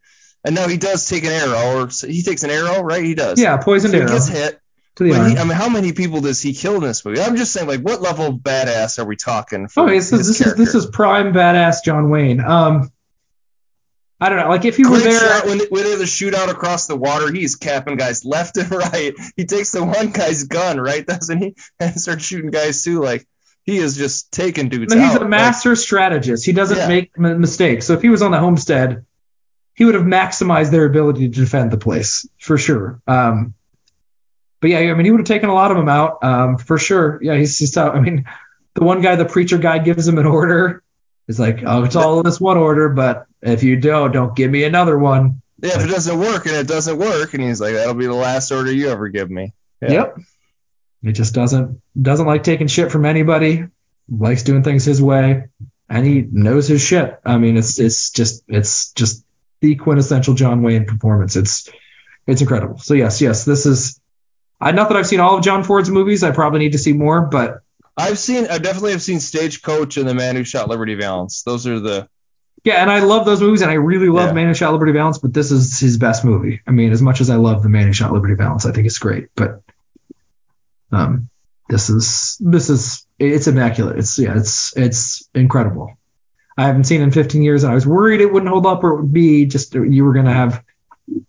[0.45, 3.05] And now he does take an arrow, or he takes an arrow, right?
[3.05, 3.39] He does.
[3.41, 4.59] yeah poisoned So he gets hit.
[4.97, 7.20] to the he, I mean, how many people does he kill in this movie?
[7.20, 9.68] I'm just saying, like, what level of badass are we talking?
[9.68, 12.41] For Oh, this is this is this is prime badass John Wayne.
[12.41, 12.91] Um,
[14.22, 16.51] I don't know, like if he were there, shot when, when they have the shootout
[16.51, 17.33] across the water.
[17.33, 19.14] He's capping guys left and right.
[19.37, 21.07] He takes the one guy's gun, right?
[21.07, 21.55] Doesn't he?
[21.78, 23.01] And starts shooting guys too.
[23.01, 23.26] Like
[23.71, 25.23] he is just taking dudes no, he's out.
[25.23, 26.45] a master strategist.
[26.45, 26.89] He doesn't Yeah.
[26.89, 27.87] make m- mistakes.
[27.87, 29.05] So if he was on the homestead,
[29.75, 33.01] he would have maximized their ability to defend the place for sure.
[33.07, 33.55] Um,
[34.61, 36.77] but yeah, I mean, he would have taken a lot of them out um, for
[36.79, 37.18] sure.
[37.23, 37.95] Yeah, he's, he's tough.
[37.95, 38.25] I mean,
[38.75, 40.83] the one guy, the preacher guy, gives him an order.
[41.27, 44.51] He's like, "Oh, it's all in this one order, but if you don't, don't give
[44.51, 47.75] me another one." Yeah, if it doesn't work and it doesn't work, and he's like,
[47.75, 49.53] that'll be the last order you ever give me.
[49.81, 49.93] Yeah.
[49.93, 50.18] Yep.
[51.03, 53.66] He just doesn't doesn't like taking shit from anybody.
[54.11, 55.44] Likes doing things his way,
[55.88, 57.18] and he knows his shit.
[57.24, 59.24] I mean, it's it's just it's just
[59.61, 61.36] the quintessential John Wayne performance.
[61.36, 61.68] It's
[62.26, 62.78] it's incredible.
[62.78, 64.01] So yes, yes, this is.
[64.61, 66.22] I not that I've seen all of John Ford's movies.
[66.22, 67.61] I probably need to see more, but
[67.96, 71.42] I've seen, I definitely have seen Stagecoach and The Man Who Shot Liberty Valance.
[71.42, 72.09] Those are the
[72.62, 74.32] yeah, and I love those movies, and I really love Yeah.
[74.34, 75.18] Man Who Shot Liberty Valance.
[75.18, 76.61] But this is his best movie.
[76.66, 78.86] I mean, as much as I love The Man Who Shot Liberty Valance, I think
[78.86, 79.28] it's great.
[79.34, 79.62] But
[80.93, 81.28] um,
[81.68, 83.99] this is this is it's immaculate.
[83.99, 85.95] It's yeah, it's it's incredible.
[86.59, 88.84] I haven't seen it in 15 years, and I was worried it wouldn't hold up,
[88.84, 90.62] or it would be just you were gonna have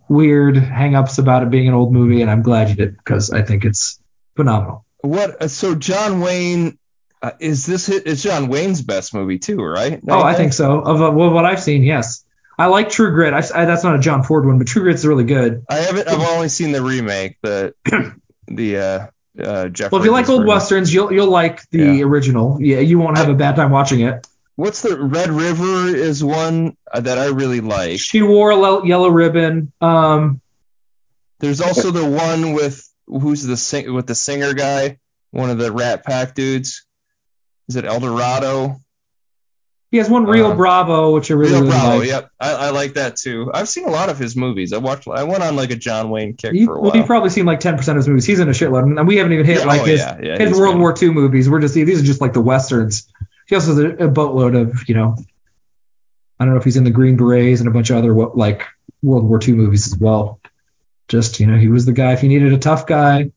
[0.10, 3.42] weird hang-ups about it being an old movie, and I'm glad you did because I
[3.44, 4.00] think it's
[4.36, 4.86] phenomenal.
[5.02, 5.42] what?
[5.42, 6.78] uh, So John Wayne,
[7.22, 7.88] uh, is this?
[7.90, 10.02] It's John Wayne's best movie too, right?
[10.10, 10.80] Oh, I think so.
[10.82, 12.26] Of uh, well, what I've seen, yes.
[12.58, 13.34] I like True Grit.
[13.34, 15.66] I, I, that's not a John Ford one, but True Grit's really good.
[15.70, 16.08] I haven't.
[16.08, 17.74] I've only seen the remake, the
[18.48, 19.08] the uh,
[19.40, 19.92] uh, Jeff.
[19.92, 22.04] Well, if you like old westerns, you'll you'll like the Yeah.
[22.04, 22.58] original.
[22.62, 24.26] Yeah, you won't have a bad time watching it.
[24.56, 28.00] What's the Red River is one uh, that I really like.
[28.00, 29.72] She wore a le- yellow ribbon.
[29.82, 30.42] Um,
[31.40, 35.00] There's also the one with who's the sing with the singer guy,
[35.32, 36.86] one of the Rat Pack dudes.
[37.70, 38.76] Is it El Dorado?
[39.92, 41.98] He has one Real Uh, Bravo, which I really, Rio really Bravo.
[42.00, 42.08] like.
[42.08, 43.52] Yep, I, I like that too.
[43.54, 44.72] I've seen a lot of his movies.
[44.74, 45.08] I watched.
[45.08, 46.98] I went on like a John Wayne kick You, for a well, while.
[46.98, 48.26] you've probably seen like 10% of his movies.
[48.26, 50.38] He's in a shitload, and we haven't even hit Yeah, like oh, his, yeah, yeah,
[50.40, 50.80] his World good.
[50.82, 51.50] War II movies.
[51.50, 53.08] We're just these are just like the westerns.
[53.48, 55.18] He also has a, a boatload of you know.
[56.40, 58.66] I don't know if he's in the Green Berets and a bunch of other like
[59.04, 60.40] World War II movies as well.
[61.10, 63.32] Just you know, he was the guy if you needed a tough guy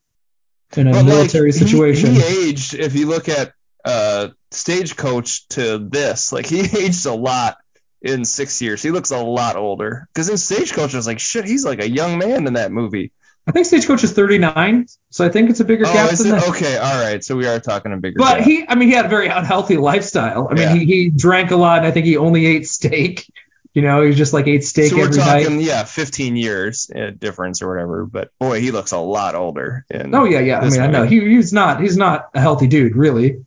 [0.77, 2.15] in a But, like, military he- situation.
[2.15, 2.75] He, aged.
[2.75, 3.53] If you look at
[3.85, 7.57] uh, Stagecoach to this, like he aged a lot
[8.03, 8.82] in six years.
[8.82, 10.09] He looks a lot older.
[10.12, 13.12] Because in Stagecoach, I was like, shit, he's like a young man in that movie.
[13.47, 16.28] I think Stagecoach is 39, so I think it's a bigger Oh, gap is than
[16.35, 16.41] it?
[16.41, 16.49] that.
[16.49, 17.22] Okay, all right.
[17.22, 18.16] So we are talking a bigger.
[18.18, 18.47] But gap.
[18.47, 20.49] he, I mean, he had a very unhealthy lifestyle.
[20.51, 21.78] I mean, he, he drank a lot.
[21.78, 23.30] And I think he only ate steak.
[23.74, 25.66] You know, he just like ate steak so we're every talking, night.
[25.66, 28.07] yeah, 15 years uh, difference or whatever.
[28.07, 29.85] But boy, he looks a lot older.
[29.93, 30.61] Oh yeah, yeah.
[30.61, 33.45] I mean, I know he, he's not he's not a healthy dude, really.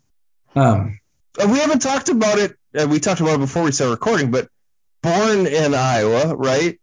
[0.57, 0.99] Um,
[1.37, 2.55] we haven't talked about it.
[2.77, 4.49] Uh, we talked about it before we started recording, but
[5.01, 6.79] born in Iowa, right?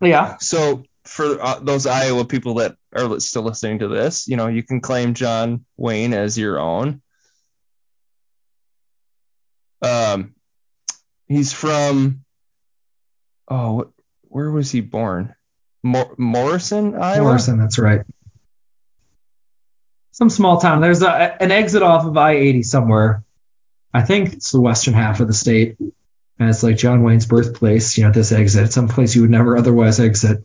[0.00, 0.36] yeah.
[0.38, 4.62] So for uh, those Iowa people that are still listening to this, you know, you
[4.62, 7.02] can claim John Wayne as your own.
[9.82, 10.34] Um,
[11.26, 12.24] he's from.
[13.48, 13.92] Oh,
[14.22, 15.34] where was he born?
[15.82, 17.24] Mor- Morrison, Iowa.
[17.24, 18.02] Morrison, that's right.
[20.12, 20.80] Some small town.
[20.80, 23.24] There's a, an exit off of I-80 somewhere.
[23.94, 27.96] I think it's the western half of the state, and it's like John Wayne's birthplace.
[27.98, 30.44] You know, this exit, some place you would never otherwise exit.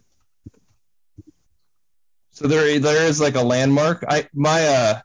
[2.31, 4.03] So there, there is like a landmark.
[4.07, 4.99] I my uh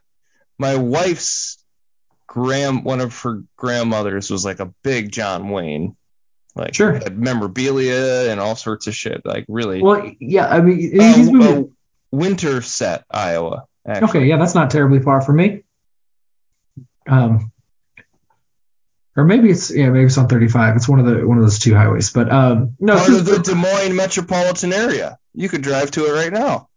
[0.57, 1.57] my wife's
[2.27, 5.95] grand one of her grandmothers was like a big John Wayne,
[6.55, 6.93] like Sure.
[6.93, 9.25] had memorabilia and all sorts of shit.
[9.25, 10.47] Like really, Well, yeah.
[10.47, 11.63] I mean, Uh, uh,
[12.11, 13.65] Winterset, Iowa.
[13.85, 14.07] Actually.
[14.09, 15.63] Okay, yeah, that's not terribly far from me.
[17.07, 17.51] Um,
[19.15, 20.75] or maybe it's yeah, maybe it's on 35.
[20.75, 22.11] It's one of the one of those two highways.
[22.11, 25.19] But um, no, Part of the Des Moines metropolitan area.
[25.33, 26.69] You could drive to it right now.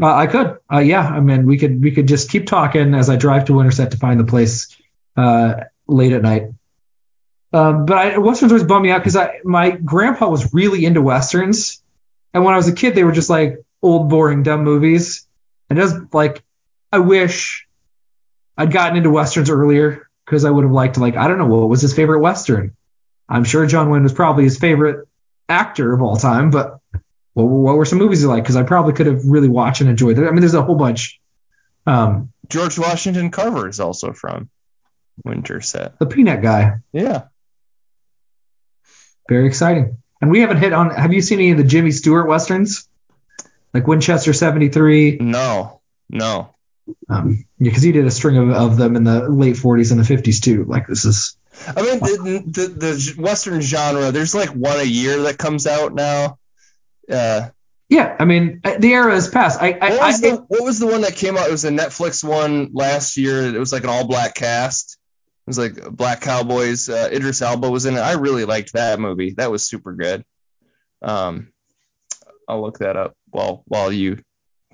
[0.00, 0.58] uh, I could.
[0.72, 3.54] Uh, yeah, I mean, we could we could just keep talking as I drive to
[3.54, 4.76] Winterset to find the place
[5.16, 5.54] uh,
[5.86, 6.48] late at night.
[7.52, 11.02] Um, but I, westerns always bum me out because I my grandpa was really into
[11.02, 11.82] westerns,
[12.34, 15.26] and when I was a kid, they were just like old, boring, dumb movies.
[15.72, 16.42] And just like,
[16.92, 17.66] I wish
[18.58, 21.46] I'd gotten into westerns earlier because I would have liked to like I don't know
[21.46, 22.76] what was his favorite western.
[23.26, 25.08] I'm sure John Wayne was probably his favorite
[25.48, 26.78] actor of all time, but
[27.32, 28.42] what, what were some movies you like?
[28.42, 30.26] Because I probably could have really watched and enjoyed it.
[30.26, 31.18] I mean, there's a whole bunch.
[31.86, 34.50] Um, George Washington Carver is also from
[35.24, 35.98] Winterset.
[35.98, 37.22] the Peanut Guy, Yeah.
[39.26, 39.96] very exciting.
[40.20, 40.90] And we haven't hit on.
[40.90, 42.86] Have you seen any of the Jimmy Stewart westerns?
[43.74, 45.18] Like Winchester '73.
[45.20, 45.80] No.
[46.08, 46.54] No.
[47.08, 50.00] Um, yeah, because he did a string of, of them in the late 40s and
[50.00, 50.64] the 50s too.
[50.64, 51.36] Like this is.
[51.66, 55.94] I mean, the, the, the Western genre, there's like one a year that comes out
[55.94, 56.38] now.
[57.10, 57.50] Uh,
[57.88, 59.60] Yeah, I mean, uh, the era is past.
[59.60, 61.48] I, I, what, I was the, what was the one that came out?
[61.48, 63.54] It was a Netflix one last year.
[63.54, 64.98] It was like an all black cast.
[65.46, 66.88] It was like Black Cowboys.
[66.88, 68.00] Uh, Idris Elba was in it.
[68.00, 69.34] I really liked that movie.
[69.36, 70.24] That was super good.
[71.02, 71.52] Um,
[72.48, 74.22] I'll look that up while while you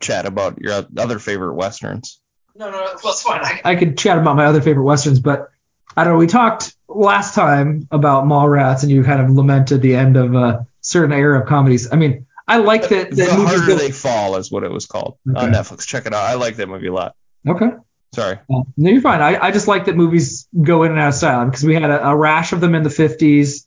[0.00, 2.20] chat about your other favorite westerns.
[2.54, 3.40] No, no, well, it's fine.
[3.42, 5.48] I, I could chat about my other favorite westerns, but
[5.96, 6.18] I don't know.
[6.18, 10.66] We talked last time about Mallrats, and you kind of lamented the end of a
[10.80, 11.92] certain era of comedies.
[11.92, 13.10] I mean, I like that.
[13.10, 15.86] The that movies Harder go- They Fall is what it was called on Netflix.
[15.86, 16.24] Check it out.
[16.24, 17.14] I like that movie a lot.
[17.46, 17.70] Okay.
[18.14, 18.38] Sorry.
[18.48, 19.20] Well, no, you're fine.
[19.20, 21.90] I, I just like that movies go in and out of style because we had
[21.90, 23.66] a, a rash of them in the 50s.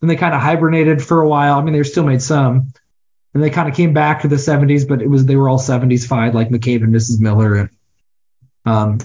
[0.00, 1.58] Then they kind of hibernated for a while.
[1.58, 2.72] I mean, they still made some.
[3.38, 5.60] And they kind of came back to the 70s, but it was they were all
[5.60, 7.20] 70s fine, like McCabe and Mrs.
[7.20, 7.68] Miller, and
[8.66, 8.98] um,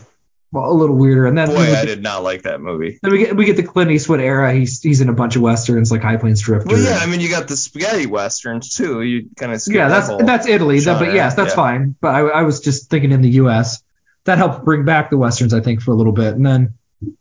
[0.52, 1.28] well, a little weirder.
[1.28, 2.98] And then Boy, I did not like that movie.
[3.04, 4.52] then we get we get the Clint Eastwood era.
[4.52, 6.68] He's he's in a bunch of westerns like High Plains Drifter.
[6.68, 9.04] Well, yeah, I mean, you got the spaghetti westerns too.
[9.04, 10.80] You kind of yeah, that's that's Italy.
[10.80, 11.56] That, but yes, that's yeah.
[11.56, 11.96] fine.
[12.02, 13.84] But I, I was just thinking in the U.S.
[14.24, 16.74] that helped bring back the westerns, I think, for a little bit, and then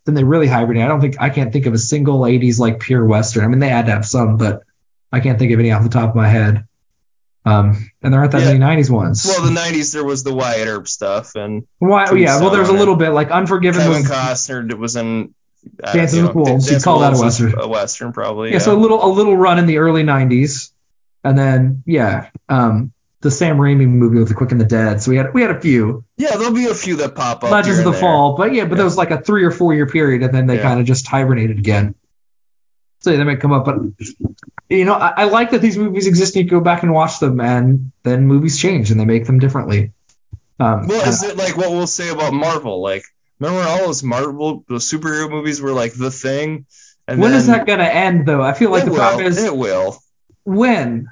[0.06, 0.82] then they really hibernate.
[0.82, 3.44] I don't think I can't think of a single '80s like pure western.
[3.44, 4.62] I mean, they had to have some, but
[5.12, 6.64] I can't think of any off the top of my head.
[7.44, 8.56] Um, and there aren't that Yeah.
[8.56, 9.24] many '90s ones.
[9.26, 12.06] Well, the '90s there was the Wyatt Earp stuff, and Why?
[12.10, 15.34] oh, yeah, well, there's a little bit like Unforgiven Kevin was Costner was in
[15.82, 16.70] uh, Dances with know, Wolves.
[16.70, 17.54] You'd call that a western.
[17.58, 18.48] A western, probably.
[18.50, 18.58] yeah, Yeah.
[18.60, 20.70] so a little a little run in the early '90s,
[21.24, 25.02] and then yeah, um, the Sam Raimi movie with the Quick and the Dead.
[25.02, 26.04] So we had we had a few.
[26.16, 27.50] yeah, there'll be a few that pop up.
[27.50, 28.00] Legends of the there.
[28.00, 30.46] Fall, but yeah, but there was like a three or four year period, and then
[30.46, 30.62] they Yeah.
[30.62, 31.94] kind of just hibernated again.
[33.02, 33.76] So they might come up, but
[34.68, 36.36] you know, I, I like that these movies exist.
[36.36, 39.38] and You go back and watch them, and then movies change and they make them
[39.40, 39.92] differently.
[40.60, 42.80] Um, Well, is it like what we'll say about Marvel?
[42.80, 43.04] Like,
[43.40, 46.66] remember all those Marvel those superhero movies were like the thing?
[47.08, 48.40] And when then, is that gonna end, though?
[48.40, 49.98] I feel like it the will, problem is it will.
[50.44, 51.08] when.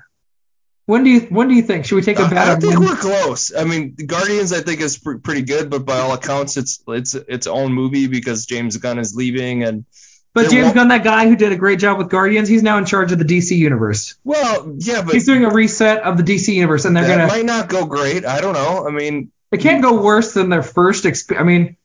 [0.86, 2.78] When do you when do you think should we take a bet I on think
[2.80, 3.52] we're close.
[3.54, 7.14] I mean, Guardians, I think is pr- pretty good, but by all accounts, it's it's
[7.14, 9.84] its own movie because James Gunn is leaving, and
[10.32, 12.78] But James won't- Gunn, that guy who did a great job with Guardians, he's now
[12.78, 14.14] in charge of the DC universe.
[14.24, 17.26] well, yeah, but He's doing a reset of the DC universe, and they're gonna.
[17.26, 18.24] might not go great.
[18.24, 18.86] I don't know.
[18.86, 21.42] I mean, It can't go worse than their first experience.
[21.42, 21.76] I mean,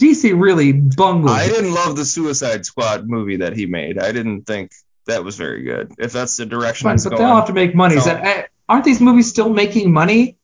[0.00, 1.30] DC really bungled.
[1.30, 3.98] I didn't love the Suicide Squad movie that he made.
[3.98, 4.72] I didn't think
[5.06, 5.92] that was very good.
[5.98, 7.96] If that's the direction Fine, but going, they'll have to make money.
[7.96, 10.36] And, uh, aren't these movies still making money?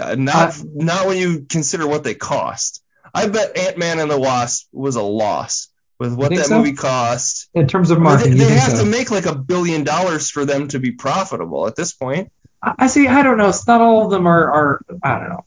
[0.00, 2.82] Uh, not not when you consider what they cost.
[3.14, 5.68] I bet Ant Man and the Wasp was a loss
[5.98, 6.58] with what that so?
[6.58, 7.48] movie cost.
[7.54, 8.84] In terms of marketing, they they have so?
[8.84, 12.32] to make like a billion dollars for them to be profitable at this point.
[12.62, 13.08] I I see.
[13.08, 13.48] I don't know.
[13.48, 14.52] It's not all of them are.
[14.52, 15.44] are I don't know.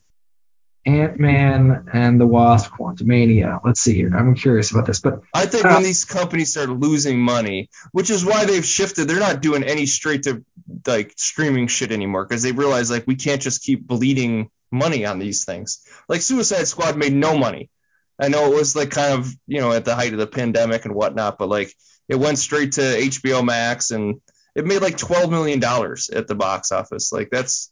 [0.86, 3.60] Ant Man and the Wasp, Quantumania.
[3.64, 4.16] Let's see here.
[4.16, 8.10] I'm curious about this, but I think Uh, when these companies start losing money, which
[8.10, 10.44] is why they've shifted, they're not doing any straight to
[10.88, 15.20] like streaming shit anymore because they realize like we can't just keep bleeding money on
[15.20, 15.86] these things.
[16.08, 17.70] Like Suicide Squad made no money.
[18.20, 20.86] I know it was like kind of you know at the height of the pandemic
[20.86, 21.74] and whatnot, but like
[22.08, 24.20] it went straight to HBO Max and
[24.56, 27.12] it made like twelve million dollars at the box office.
[27.12, 27.72] Like that's,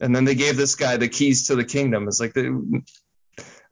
[0.00, 2.08] and then they gave this guy the keys to the kingdom.
[2.08, 2.82] It's like the,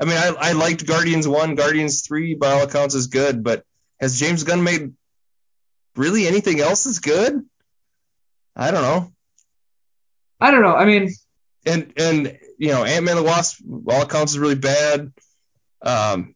[0.01, 3.64] I mean, I, I liked Guardians one, Guardians three by all accounts is good, but
[4.01, 4.93] has James Gunn made
[5.97, 7.47] really anything else that's good?
[8.57, 9.12] I don't know.
[10.41, 10.75] I don't know.
[10.75, 11.11] I mean,
[11.64, 15.12] And and you know, Ant Man the Wasp, by all accounts is really bad.
[15.85, 16.35] Um,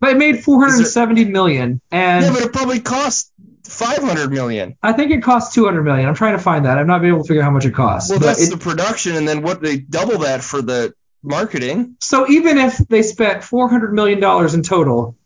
[0.00, 3.32] but it made 470 million, and yeah, but it probably cost
[3.64, 4.76] five hundred million.
[4.82, 6.06] I think it cost 200 million.
[6.08, 6.78] I'm trying to find that.
[6.78, 8.10] I'm not able to figure out how much it costs.
[8.10, 11.96] Well, But that's it- the production, and then what they double that for the marketing.
[12.00, 15.16] So even if they spent 400 million dollars in total,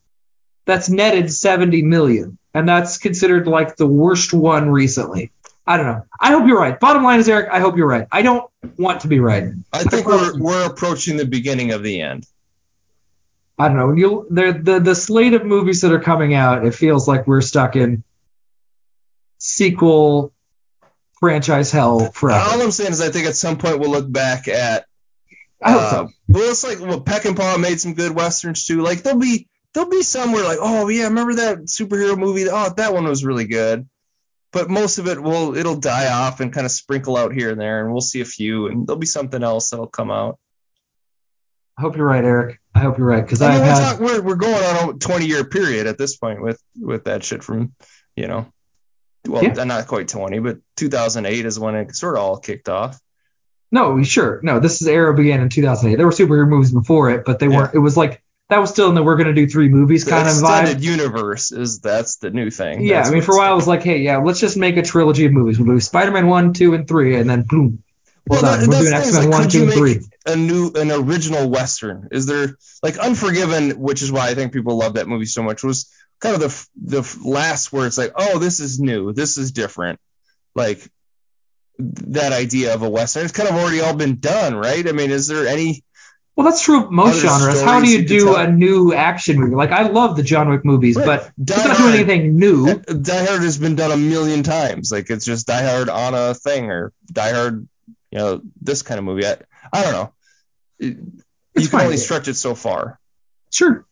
[0.66, 5.33] that's netted 70 million, and that's considered like the worst one recently.
[5.66, 6.05] I don't know.
[6.18, 6.79] I hope you're right.
[6.79, 8.07] Bottom line is, Eric, I hope you're right.
[8.11, 9.45] I don't want to be right.
[9.73, 12.27] I think we're we're approaching the beginning of the end.
[13.61, 13.89] I don't know.
[13.89, 17.27] When you the the the slate of movies that are coming out, it feels like
[17.27, 18.03] we're stuck in
[19.39, 20.33] sequel
[21.21, 22.41] franchise hell forever.
[22.41, 24.87] All I'm saying is, I think at some point we'll look back at.
[25.63, 26.09] I hope uh, so.
[26.29, 28.81] Well, it's like well, Peckinpah made some good westerns too.
[28.81, 32.49] Like there'll be there'll be somewhere like, oh yeah, remember that superhero movie?
[32.51, 33.87] Oh, that one was really good.
[34.53, 37.61] but most of it will it'll die off and kind of sprinkle out here and
[37.61, 40.39] there, and we'll see a few, and there'll be something else that'll come out.
[41.79, 42.60] I hope you're right, Eric.
[42.75, 45.27] I hope you're right because I mean, we're, had we're we're going on a 20
[45.27, 47.75] year period at this point with with that shit from
[48.16, 48.47] you know,
[49.27, 49.64] well, Yeah.
[49.64, 52.99] not quite 20, but 2008 is when it sort of all kicked off.
[53.73, 54.59] no, sure, no.
[54.61, 55.97] This is era began in 2008.
[55.97, 57.57] There were superhero movies before it, but they Yeah.
[57.57, 57.75] weren't.
[57.75, 60.29] It was like that was still in the we're gonna do three movies The kind
[60.29, 60.81] of vibe.
[60.83, 62.83] universe is that's the new thing.
[62.83, 64.77] Yeah, That's I mean, for a while it was like, hey, yeah, let's just make
[64.77, 65.59] a trilogy of movies.
[65.61, 67.83] We'll do Spider-Man one, two, and three, and then boom,
[68.29, 68.61] well, done.
[68.61, 69.95] that- We're doing X-Men like, one, could two, you three.
[69.95, 74.53] make a new an original western is there like unforgiven which is why i think
[74.53, 75.91] people love that movie so much was
[76.21, 79.99] kind of the the last where it's like oh this is new this is different
[80.55, 80.87] like
[81.79, 85.11] that idea of a western it's kind of already all been done right i mean
[85.11, 85.83] is there any
[86.37, 87.61] Well, that's true of most genres.
[87.62, 89.55] How do you you do a new action movie?
[89.57, 91.05] Like, I love the John Wick movies, Right.
[91.05, 92.66] but Die it's not doing anything new.
[92.68, 96.14] Eh, die hard has been done a million times like it's just die hard on
[96.14, 97.68] a thing or die hard
[98.11, 99.37] you know this kind of movie i,
[99.73, 100.13] I don't know
[100.79, 100.99] It-
[101.57, 102.99] you can only stretch it so far
[103.51, 103.85] Sure,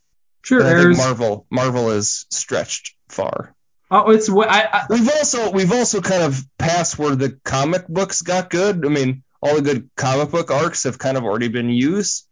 [0.42, 0.60] sure.
[0.60, 3.54] and i think marvel marvel is stretched far
[3.90, 7.88] oh, it's what I, I We've also we've also kind of passed where the comic
[7.88, 8.84] books got good.
[8.84, 12.26] I mean, all the good comic book arcs have kind of already been used.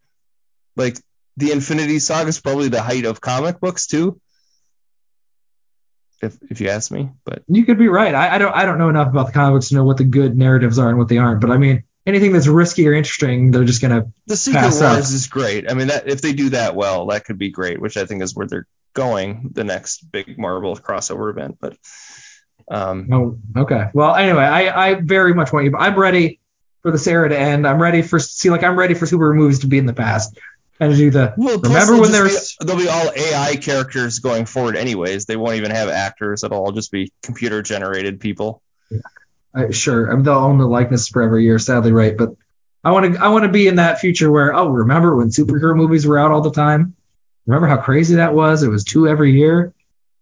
[0.76, 0.99] Like
[1.39, 4.20] the Infinity Saga is probably the height of comic books too.
[6.22, 8.14] If if you ask me, but you could be right.
[8.14, 10.36] I, I don't I don't know enough about the comics to know what the good
[10.36, 11.40] narratives are and what they aren't.
[11.42, 14.12] But I mean, anything that's risky or interesting, they're just gonna.
[14.26, 15.14] the Secret Pass Wars up.
[15.14, 15.70] is great.
[15.70, 17.80] I mean, that if they do that well, that could be great.
[17.80, 19.50] Which I think is where they're going.
[19.52, 21.76] The next big Marvel crossover event, but
[22.70, 23.90] um, Oh, okay.
[23.92, 25.76] Well, anyway, I I very much want you.
[25.76, 26.40] I'm ready
[26.82, 27.66] for this era to end.
[27.66, 30.38] I'm ready for see like I'm ready for super movies to be in the past
[30.81, 31.35] and do the.
[31.37, 35.27] Well, remember when there's be, they'll be all AI characters going forward, anyways.
[35.27, 36.45] They won't even have actors.
[36.45, 38.62] It'll all just be computer generated people.
[39.55, 41.59] Uh, sure, they'll own the likeness for every year.
[41.59, 42.31] Sadly, right, but
[42.85, 45.74] I want to I want to be in that future where oh, remember when superhero
[45.74, 46.95] movies were out all the time?
[47.47, 48.62] Remember how crazy that was?
[48.62, 49.72] It was two every year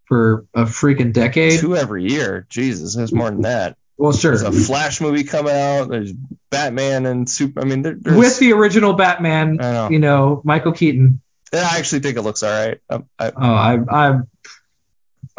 [0.06, 1.60] for a freaking decade.
[1.60, 2.46] Two every year.
[2.48, 3.76] Jesus, there's more than that.
[3.96, 4.36] Well, sure.
[4.36, 5.88] There's a Flash movie coming out.
[5.88, 6.12] There's
[6.50, 7.60] Batman and Super.
[7.60, 8.16] I mean, there, there's.
[8.16, 9.88] With the original Batman, know.
[9.90, 11.20] you know, Michael Keaton.
[11.52, 12.80] I actually think it looks all right.
[12.90, 14.28] Um, I, Oh, I, I'm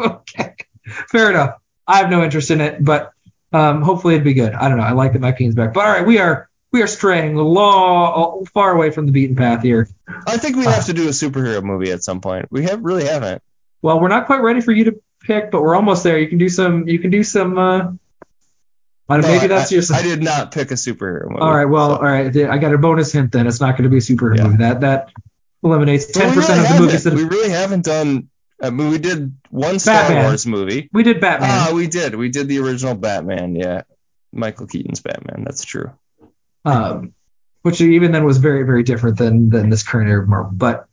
[0.00, 0.54] okay.
[1.08, 1.60] Fair enough.
[1.86, 3.12] I have no interest in it, but
[3.52, 4.52] um, hopefully it'd be good.
[4.52, 4.84] I don't know.
[4.84, 5.74] I like that Mike Keaton's back.
[5.74, 9.62] But all right, we are we are straying long, far away from the beaten path
[9.62, 9.88] here.
[10.26, 12.46] I think we have to do a superhero movie at some point.
[12.50, 13.42] We have really haven't.
[13.82, 16.18] Well, we're not quite ready for you to pick, but we're almost there.
[16.18, 16.88] You can do some.
[16.88, 17.58] You can do some.
[17.58, 17.92] Uh,
[19.08, 19.92] I No, maybe that's I, just.
[19.92, 21.40] I did not pick a superhero movie.
[21.40, 21.64] all right.
[21.66, 21.96] Well, so.
[21.96, 22.34] all right.
[22.36, 23.46] I got a bonus hint then.
[23.46, 24.44] It's not going to be a superhero Yeah.
[24.44, 24.56] movie.
[24.58, 25.10] That that
[25.62, 28.28] eliminates ten percent really of the movies that we really haven't done.
[28.60, 30.24] I mean, we did one Star Batman.
[30.24, 30.88] Wars movie.
[30.92, 31.50] we did Batman.
[31.52, 32.14] Ah, we did.
[32.14, 33.54] We did the original Batman.
[33.54, 33.82] Yeah,
[34.32, 35.44] Michael Keaton's Batman.
[35.44, 35.90] That's true.
[36.64, 37.12] um,
[37.62, 40.52] which even then was very, very different than than this current era of Marvel.
[40.54, 40.88] But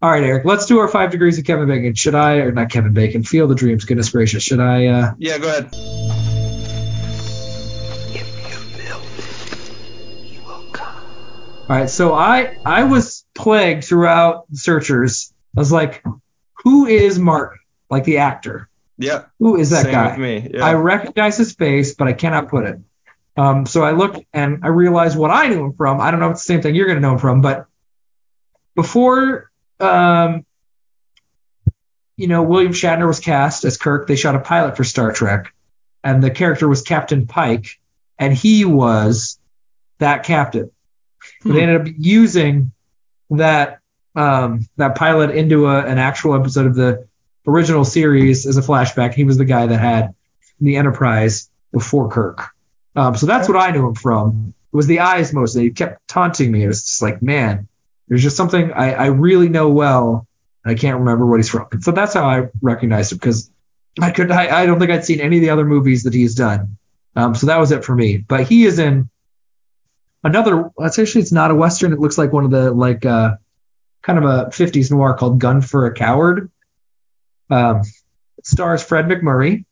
[0.00, 1.94] all right, Eric, let's do our five degrees of Kevin Bacon.
[1.94, 3.22] Should I, or not Kevin Bacon?
[3.22, 3.84] Field of Dreams.
[3.84, 4.86] Goodness gracious, should I?
[4.86, 6.33] Uh, Yeah, go ahead.
[11.68, 15.32] All right, so I I was plagued throughout Searchers.
[15.56, 16.04] I was like,
[16.62, 17.58] who is Martin?
[17.90, 18.68] Like the actor.
[18.98, 19.24] Yeah.
[19.38, 20.10] Who is that Same guy?
[20.10, 20.50] with me.
[20.54, 20.64] Yeah.
[20.64, 22.78] I recognize his face, but I cannot put it.
[23.36, 26.00] Um, so I looked and I realized what I knew him from.
[26.00, 27.66] I don't know if it's the same thing you're going to know him from, but
[28.74, 29.50] before,
[29.80, 30.44] um,
[32.16, 35.52] you know, William Shatner was cast as Kirk, they shot a pilot for Star Trek,
[36.04, 37.80] and the character was Captain Pike,
[38.18, 39.38] and he was
[39.98, 40.70] that captain.
[41.44, 42.72] But They ended up using
[43.30, 43.80] that
[44.16, 47.06] um, that pilot into a, an actual episode of the
[47.46, 49.14] original series as a flashback.
[49.14, 50.14] He was the guy that had
[50.60, 52.48] the Enterprise before Kirk.
[52.96, 54.54] Um, so that's what I knew him from.
[54.72, 55.64] It was the eyes mostly.
[55.64, 56.64] He kept taunting me.
[56.64, 57.68] It was just like, man,
[58.08, 60.26] there's just something I, I really know well.
[60.64, 61.68] I can't remember what he's from.
[61.80, 63.50] So that's how I recognized him because
[64.00, 66.34] I could I, I don't think I'd seen any of the other movies that he's
[66.34, 66.78] done.
[67.16, 68.18] Um, so that was it for me.
[68.18, 69.10] But he is in
[70.24, 70.70] another.
[70.80, 71.92] It's actually it's not a western.
[71.92, 73.36] It looks like one of the like uh,
[74.02, 76.50] kind of a 50s noir called Gun for a Coward.
[77.50, 77.82] Um,
[78.38, 79.64] it stars Fred MacMurray.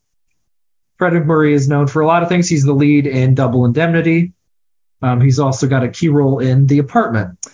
[0.98, 2.48] Fred MacMurray is known for a lot of things.
[2.48, 4.32] He's the lead in Double Indemnity.
[5.00, 7.44] Um, he's also got a key role in The Apartment.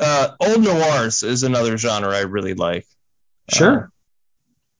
[0.00, 2.86] uh, old noirs is another genre I really like
[3.50, 3.92] Sure.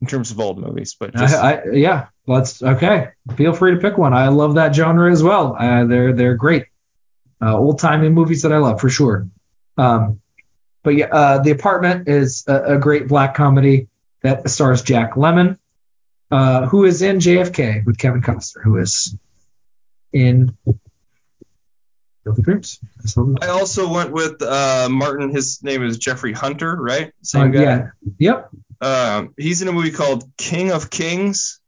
[0.01, 3.09] in terms of old movies, but just, I, I, yeah, let's okay.
[3.37, 4.15] Feel free to pick one.
[4.15, 5.55] I love that genre as well.
[5.59, 6.65] Uh, they're they're great.
[7.45, 9.29] Uh, old timey movies that I love for sure.
[9.77, 10.21] Um,
[10.83, 13.89] but yeah, uh, The Apartment is a, a great black comedy
[14.23, 15.59] that stars Jack Lemmon.
[16.31, 19.17] uh, who is in JFK with Kevin Costner, who is
[20.13, 20.57] in
[22.27, 22.81] of Dreams.
[22.99, 25.31] That's what we- I also went with uh, Martin.
[25.31, 27.09] His name is Jeffrey Hunter, right?
[27.09, 27.63] Uh, Same guy.
[27.63, 27.89] yeah.
[28.19, 28.51] Yep.
[28.81, 31.61] Um, he's in a movie called King of Kings,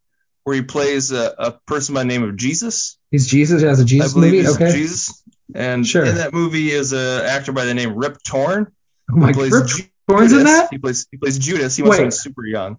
[0.44, 2.98] where he plays a, a person by the name of Jesus.
[3.10, 4.44] He's Jesus as a Jesus I believe movie.
[4.46, 4.72] he's Okay.
[4.72, 5.22] Jesus.
[5.54, 6.04] And Sure.
[6.04, 8.70] in that movie is an actor by the name Rip Torn.
[9.10, 9.68] Oh my plays Rip
[10.08, 10.68] Torn's in that?
[10.70, 11.76] He plays he plays Judas.
[11.76, 12.78] He have super young.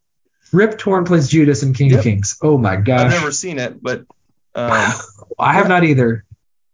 [0.51, 1.97] Rip Torn plays Judas in King Yep.
[1.99, 2.37] of Kings.
[2.41, 3.01] Oh my gosh.
[3.01, 4.01] I've never seen it, but
[4.55, 4.91] um,
[5.39, 6.25] I have not either.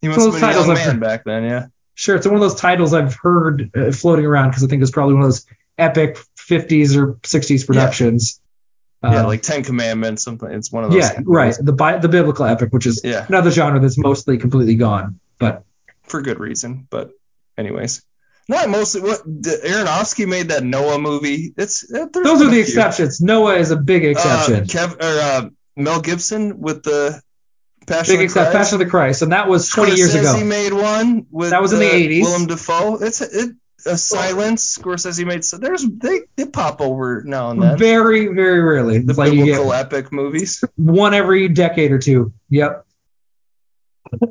[0.02, 1.44] he must have been a those young titles I've man heard- back then.
[1.44, 1.66] Yeah.
[1.96, 4.90] Sure, it's one of those titles I've heard uh, floating around because I think it's
[4.90, 5.46] probably one of those
[5.78, 8.42] epic 50s or 60s productions.
[9.04, 10.50] yeah, Um, like Ten Commandments, something.
[10.50, 11.00] It's one of those.
[11.00, 11.56] yeah, right.
[11.60, 13.26] The bi- the biblical epic, which is Yeah.
[13.30, 15.20] another genre that's mostly completely gone.
[15.38, 15.66] But
[16.14, 16.88] for good reason.
[16.92, 17.10] But
[17.58, 18.04] anyways,
[18.48, 19.02] not mostly.
[19.02, 21.56] What the, Aronofsky made that Noah movie.
[21.58, 22.62] It's uh, those are the few.
[22.62, 23.20] exceptions.
[23.20, 24.56] Noah is a big exception.
[24.56, 27.20] Uh, Kev or uh, Mel Gibson with the
[27.88, 28.34] Passion big of.
[28.34, 28.52] Christ.
[28.52, 30.36] Passion of the Christ, and that was 20 years ago.
[30.36, 32.22] He made one with That was in the uh, 80s.
[32.22, 32.98] Willem Dafoe.
[33.02, 33.56] It's it,
[33.88, 34.78] a silence.
[34.78, 35.44] Scorsese made.
[35.44, 37.80] So there's they they pop over now and then.
[37.80, 39.00] Very, very rarely.
[39.00, 40.64] the like biblical get epic movies.
[40.76, 42.34] one every decade or two.
[42.52, 42.86] Yep.
[44.22, 44.28] I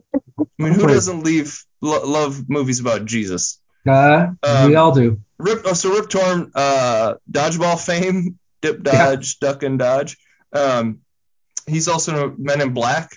[0.59, 3.61] mean, who doesn't leave lo- love movies about Jesus?
[3.87, 5.21] Uh, Um, we all do.
[5.39, 10.17] Rip, oh, so Rip Torn, uh, dodgeball fame, dip, dodge, duck, and dodge.
[10.53, 11.01] Um,
[11.67, 13.11] he's also in Men in Black.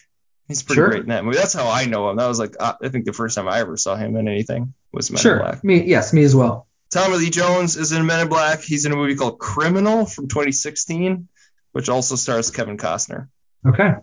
[0.47, 0.89] He's pretty Sure.
[0.89, 1.37] great in that movie.
[1.37, 2.17] That's how I know him.
[2.17, 5.09] That was like I think the first time I ever saw him in anything was
[5.11, 5.39] Men in Sure.
[5.39, 5.63] Black.
[5.63, 6.67] Me, yes, me as well.
[6.91, 8.61] Tommy Lee Jones is in Men in Black.
[8.61, 11.27] He's in a movie called Criminal from 2016,
[11.73, 13.27] which also stars Kevin Costner.
[13.67, 13.93] Okay.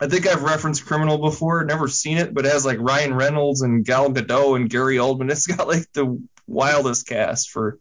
[0.00, 3.62] I think I've referenced Criminal before, never seen it, but it has like Ryan Reynolds
[3.62, 5.30] and Gal Gadot and Gary Oldman.
[5.30, 7.78] It's got like the wildest cast for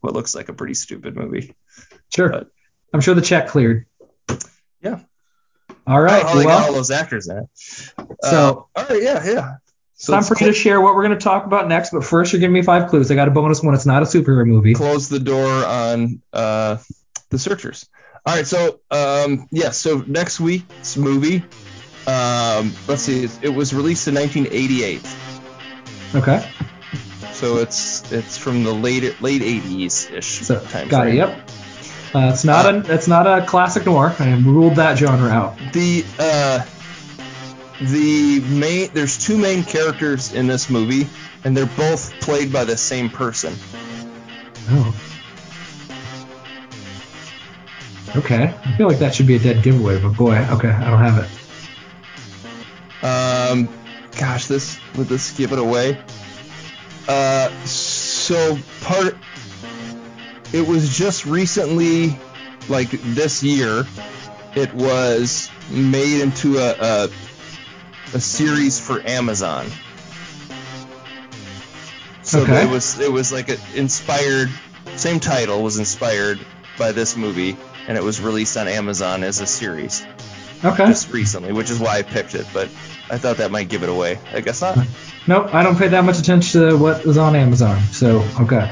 [0.00, 1.54] what looks like a pretty stupid movie.
[2.14, 2.28] Sure.
[2.30, 2.48] But-
[2.92, 3.86] I'm sure the check cleared.
[4.82, 5.00] Yeah.
[5.86, 6.24] All right.
[6.34, 7.44] They got all those actors in it.
[7.54, 9.54] So- Uh, all right, yeah, yeah.
[9.94, 11.90] So time for you to share what we're going to talk about next.
[11.90, 13.10] But first, you're giving me five clues.
[13.10, 13.74] I got a bonus one.
[13.74, 14.72] It's not a superhero movie.
[14.72, 16.78] close the door on uh,
[17.28, 17.86] the searchers.
[18.30, 21.42] All right, so um, yeah, so next week's movie,
[22.06, 25.04] um, let's see, it, it was released in 1988,
[26.14, 26.48] Okay.
[27.32, 31.14] so it's it's from the late late 80s ish So time got frame.
[31.14, 31.18] it.
[31.18, 31.50] Yep.
[32.14, 34.14] Uh, it's not a it's not a classic noir.
[34.20, 35.58] I ruled that genre out.
[35.72, 36.64] The uh,
[37.80, 41.08] the main there's two main characters in this movie,
[41.42, 43.54] and they're both played by the same person.
[44.68, 44.94] Oh.
[48.16, 48.54] Okay.
[48.64, 51.18] I feel like that should be a dead giveaway, but boy, okay, I don't have
[51.24, 51.30] it.
[53.04, 53.68] Um,
[54.18, 55.98] gosh, this would this give it away?
[57.08, 59.16] Uh, so part.
[60.52, 62.18] It was just recently,
[62.68, 63.86] like this year,
[64.56, 66.74] it was made into a
[67.04, 67.08] a,
[68.14, 69.66] a series for Amazon.
[72.22, 72.64] So Okay.
[72.64, 74.50] it was it was like a inspired
[74.96, 76.38] same title was inspired
[76.76, 77.56] by this movie
[77.88, 80.04] and it was released on Amazon as a series
[80.64, 80.86] Okay.
[80.86, 82.46] just recently, which is why I picked it.
[82.52, 82.68] But
[83.10, 84.18] I thought that might give it away.
[84.32, 84.78] I guess not.
[85.26, 87.80] Nope, I don't pay that much attention to what is on Amazon.
[87.92, 88.70] So okay.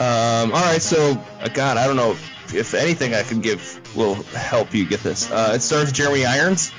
[0.00, 3.80] Um, all right, so uh, God, I don't know if, if anything I can give
[3.96, 5.30] will help you get this.
[5.30, 6.72] Uh, it stars Jeremy Irons.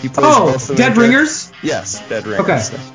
[0.00, 0.96] He plays Oh, both Dead.
[0.96, 1.52] Ringers.
[1.62, 2.70] Yes, Dead Ringers.
[2.72, 2.82] Okay.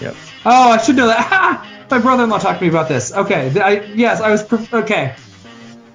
[0.00, 0.16] Yep.
[0.44, 1.86] Oh, I should know that.
[1.90, 3.12] My brother-in-law talked to me about this.
[3.12, 5.14] Okay, I, yes, I was pre- okay.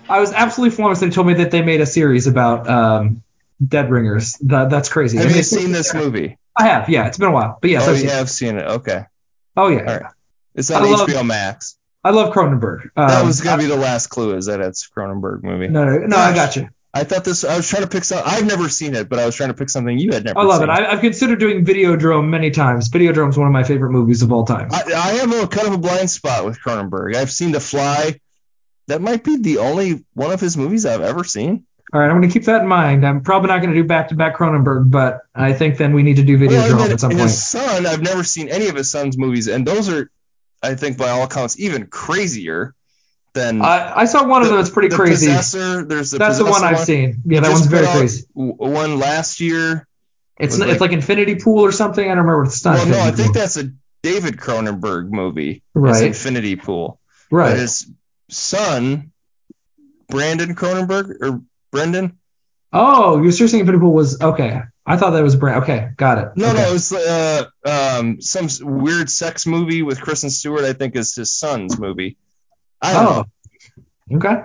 [0.09, 1.01] I was absolutely flummoxed.
[1.01, 3.23] They told me that they made a series about um,
[3.65, 4.33] Dead Ringers.
[4.41, 5.17] That, that's crazy.
[5.17, 6.37] Have I mean, you seen this movie?
[6.57, 6.89] I have.
[6.89, 8.11] Yeah, it's been a while, but yes, oh, I've seen it.
[8.13, 8.65] have seen it.
[8.67, 9.03] Okay.
[9.55, 10.11] Oh yeah, All right.
[10.55, 11.77] It's on I love- HBO Max.
[12.03, 12.83] I love Cronenberg.
[12.95, 14.35] Um, That was gonna be the last clue.
[14.35, 15.67] Is that it's a Cronenberg movie?
[15.67, 16.17] no, no, no.
[16.17, 16.69] I got you.
[16.93, 17.43] I thought this.
[17.43, 18.23] I was trying to pick some.
[18.25, 20.39] I've never seen it, but I was trying to pick something you had never.
[20.39, 20.69] I love seen.
[20.69, 20.71] it.
[20.71, 22.89] I, I've considered doing Videodrome many times.
[22.89, 24.69] Videodrome's one of my favorite movies of all time.
[24.71, 27.15] I, I have a kind of a blind spot with Cronenberg.
[27.15, 28.19] I've seen The Fly.
[28.89, 31.65] That might be the only one of his movies I've ever seen.
[31.91, 33.05] All right, I'm going to keep that in mind.
[33.05, 36.23] I'm probably not going to do back-to-back Cronenberg, but I think then we need to
[36.23, 37.31] do Well, Videodrome and at some his point.
[37.31, 40.11] son, I've never seen any of his son's movies, and those are,
[40.61, 42.75] I think, by all accounts, even crazier
[43.33, 45.27] than I, I saw one of them that's pretty the crazy.
[45.27, 45.83] Possessor.
[45.85, 47.21] There's the That's the one I've seen.
[47.25, 48.25] Yeah, that one's very crazy.
[48.33, 49.87] One last year.
[50.39, 52.03] It's like- it's like Infinity Pool or something.
[52.03, 52.75] I don't remember what it's not.
[52.77, 53.41] well, no, I think Pool.
[53.41, 53.71] that's a
[54.03, 55.63] David Cronenberg movie.
[55.73, 56.03] Right.
[56.05, 56.99] Infinity Pool.
[57.31, 57.51] right.
[57.51, 57.91] But his
[58.29, 59.11] son,
[60.07, 62.17] Brandon Cronenberg or Brendan?
[62.71, 64.61] Oh, you're seriously Pool was okay.
[64.85, 65.63] I thought that was Brand.
[65.63, 66.29] Okay, got it.
[66.35, 66.57] No, okay.
[66.57, 68.47] no, it was uh, um, some
[68.81, 70.63] weird sex movie with Kristen Stewart.
[70.63, 72.17] I think is his son's movie.
[72.81, 73.25] I don't know.
[74.13, 74.41] Oh, okay.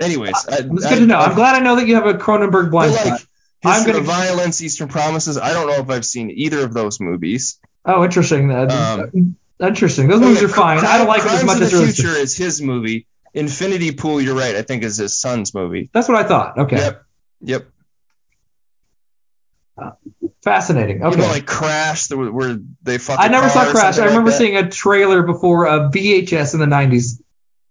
[0.00, 1.18] Anyways, I, It's I- good to know.
[1.18, 3.28] I'm glad I know that you have a Cronenberg blind But like spot.
[3.64, 5.38] I'm gonna- Violence, Eastern Promises.
[5.38, 7.58] I don't know if I've seen either of those movies.
[7.84, 8.50] Oh, interesting.
[8.52, 10.08] Um, interesting.
[10.08, 10.78] Those movies are fine.
[10.84, 11.92] I don't like them as much as the.
[11.92, 13.06] Future is his movie.
[13.34, 14.56] Infinity Pool, you're right.
[14.56, 15.90] I think is his son's movie.
[15.92, 16.58] That's what I thought.
[16.58, 16.76] Okay.
[16.76, 17.04] Yep.
[17.42, 17.68] Yep.
[19.76, 19.90] Uh,
[20.42, 21.02] fascinating.
[21.02, 21.16] Okay.
[21.16, 23.20] You know, like Crash, where they fuck.
[23.20, 23.76] I never saw Crash.
[23.76, 27.20] I something like remember seeing a trailer before a VHS in the 90s.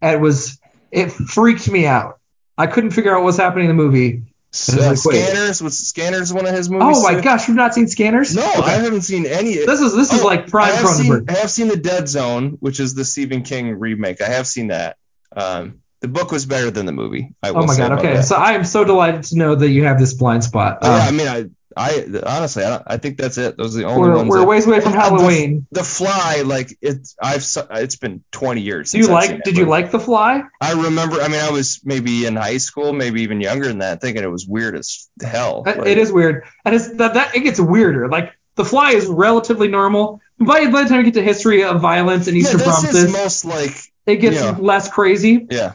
[0.01, 0.59] And it was
[0.91, 2.19] it freaked me out.
[2.57, 4.23] I couldn't figure out what was happening in the movie.
[4.69, 6.97] Uh, Scanners was Scanners one of his movies.
[6.97, 7.21] Oh my too?
[7.21, 8.35] gosh, you've not seen Scanners?
[8.35, 8.61] No, Okay.
[8.61, 9.55] I haven't seen any.
[9.55, 11.29] This is this is Oh, like prime I have, seen, Cronenberg.
[11.29, 14.21] I have seen the Dead Zone, which is the Stephen King remake.
[14.21, 14.97] I have seen that.
[15.35, 17.33] Um, the book was better than the movie.
[17.41, 17.99] I will Oh my say god.
[17.99, 18.13] Okay.
[18.13, 18.25] that.
[18.25, 20.79] So I am so delighted to know that you have this blind spot.
[20.83, 21.45] yeah, I Um, mean, I,
[21.77, 23.55] I honestly, I, don't, I think that's it.
[23.55, 24.29] Those are the only we're ones.
[24.29, 25.67] we're that- ways away from Halloween.
[25.71, 28.91] The Fly, like it's, I've, it's been 20 years.
[28.91, 29.43] Do you I've like?
[29.43, 30.41] Did you like The Fly?
[30.59, 31.21] I remember.
[31.21, 34.31] I mean, I was maybe in high school, maybe even younger than that, thinking it
[34.31, 35.63] was weird as hell.
[35.65, 38.07] Like, It is weird, and it's that, that it gets weirder.
[38.09, 40.21] Like The Fly is relatively normal.
[40.39, 43.11] By, by the time you get to history of violence and Yeah, Eastern this is
[43.11, 43.75] most like,
[44.05, 44.55] it gets yeah.
[44.59, 45.47] less crazy.
[45.49, 45.73] yeah.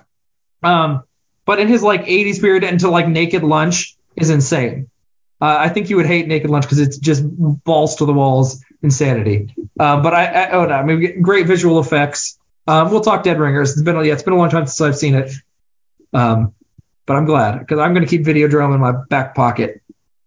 [0.62, 1.02] Um,
[1.44, 4.88] but in his like 80s period into like Naked Lunch is insane.
[5.42, 7.24] Uh, I think you would hate Naked Lunch because it's just
[7.64, 9.52] balls to the walls insanity.
[9.80, 12.38] Um, but I, I oh no, I mean great visual effects.
[12.68, 13.72] Um, we'll talk Dead Ringers.
[13.72, 15.32] It's been yeah, it's been a long time since I've seen it.
[16.12, 16.54] Um,
[17.06, 19.82] but I'm glad because I'm gonna keep Video Videodrome in my back pocket.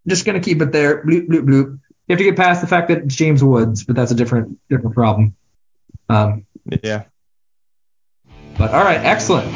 [0.05, 1.05] Just gonna keep it there.
[1.05, 1.79] Bloop bloop bloop.
[2.07, 4.59] You have to get past the fact that it's James Woods, but that's a different
[4.69, 5.33] different problem.
[6.09, 6.45] Um,
[6.83, 7.03] Yeah.
[8.57, 9.49] but all right, excellent.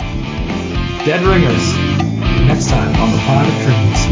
[1.03, 1.75] Dead Ringers.
[2.47, 4.08] Next time on the Pod of Dreams.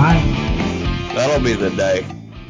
[0.00, 2.19] That'll be the day.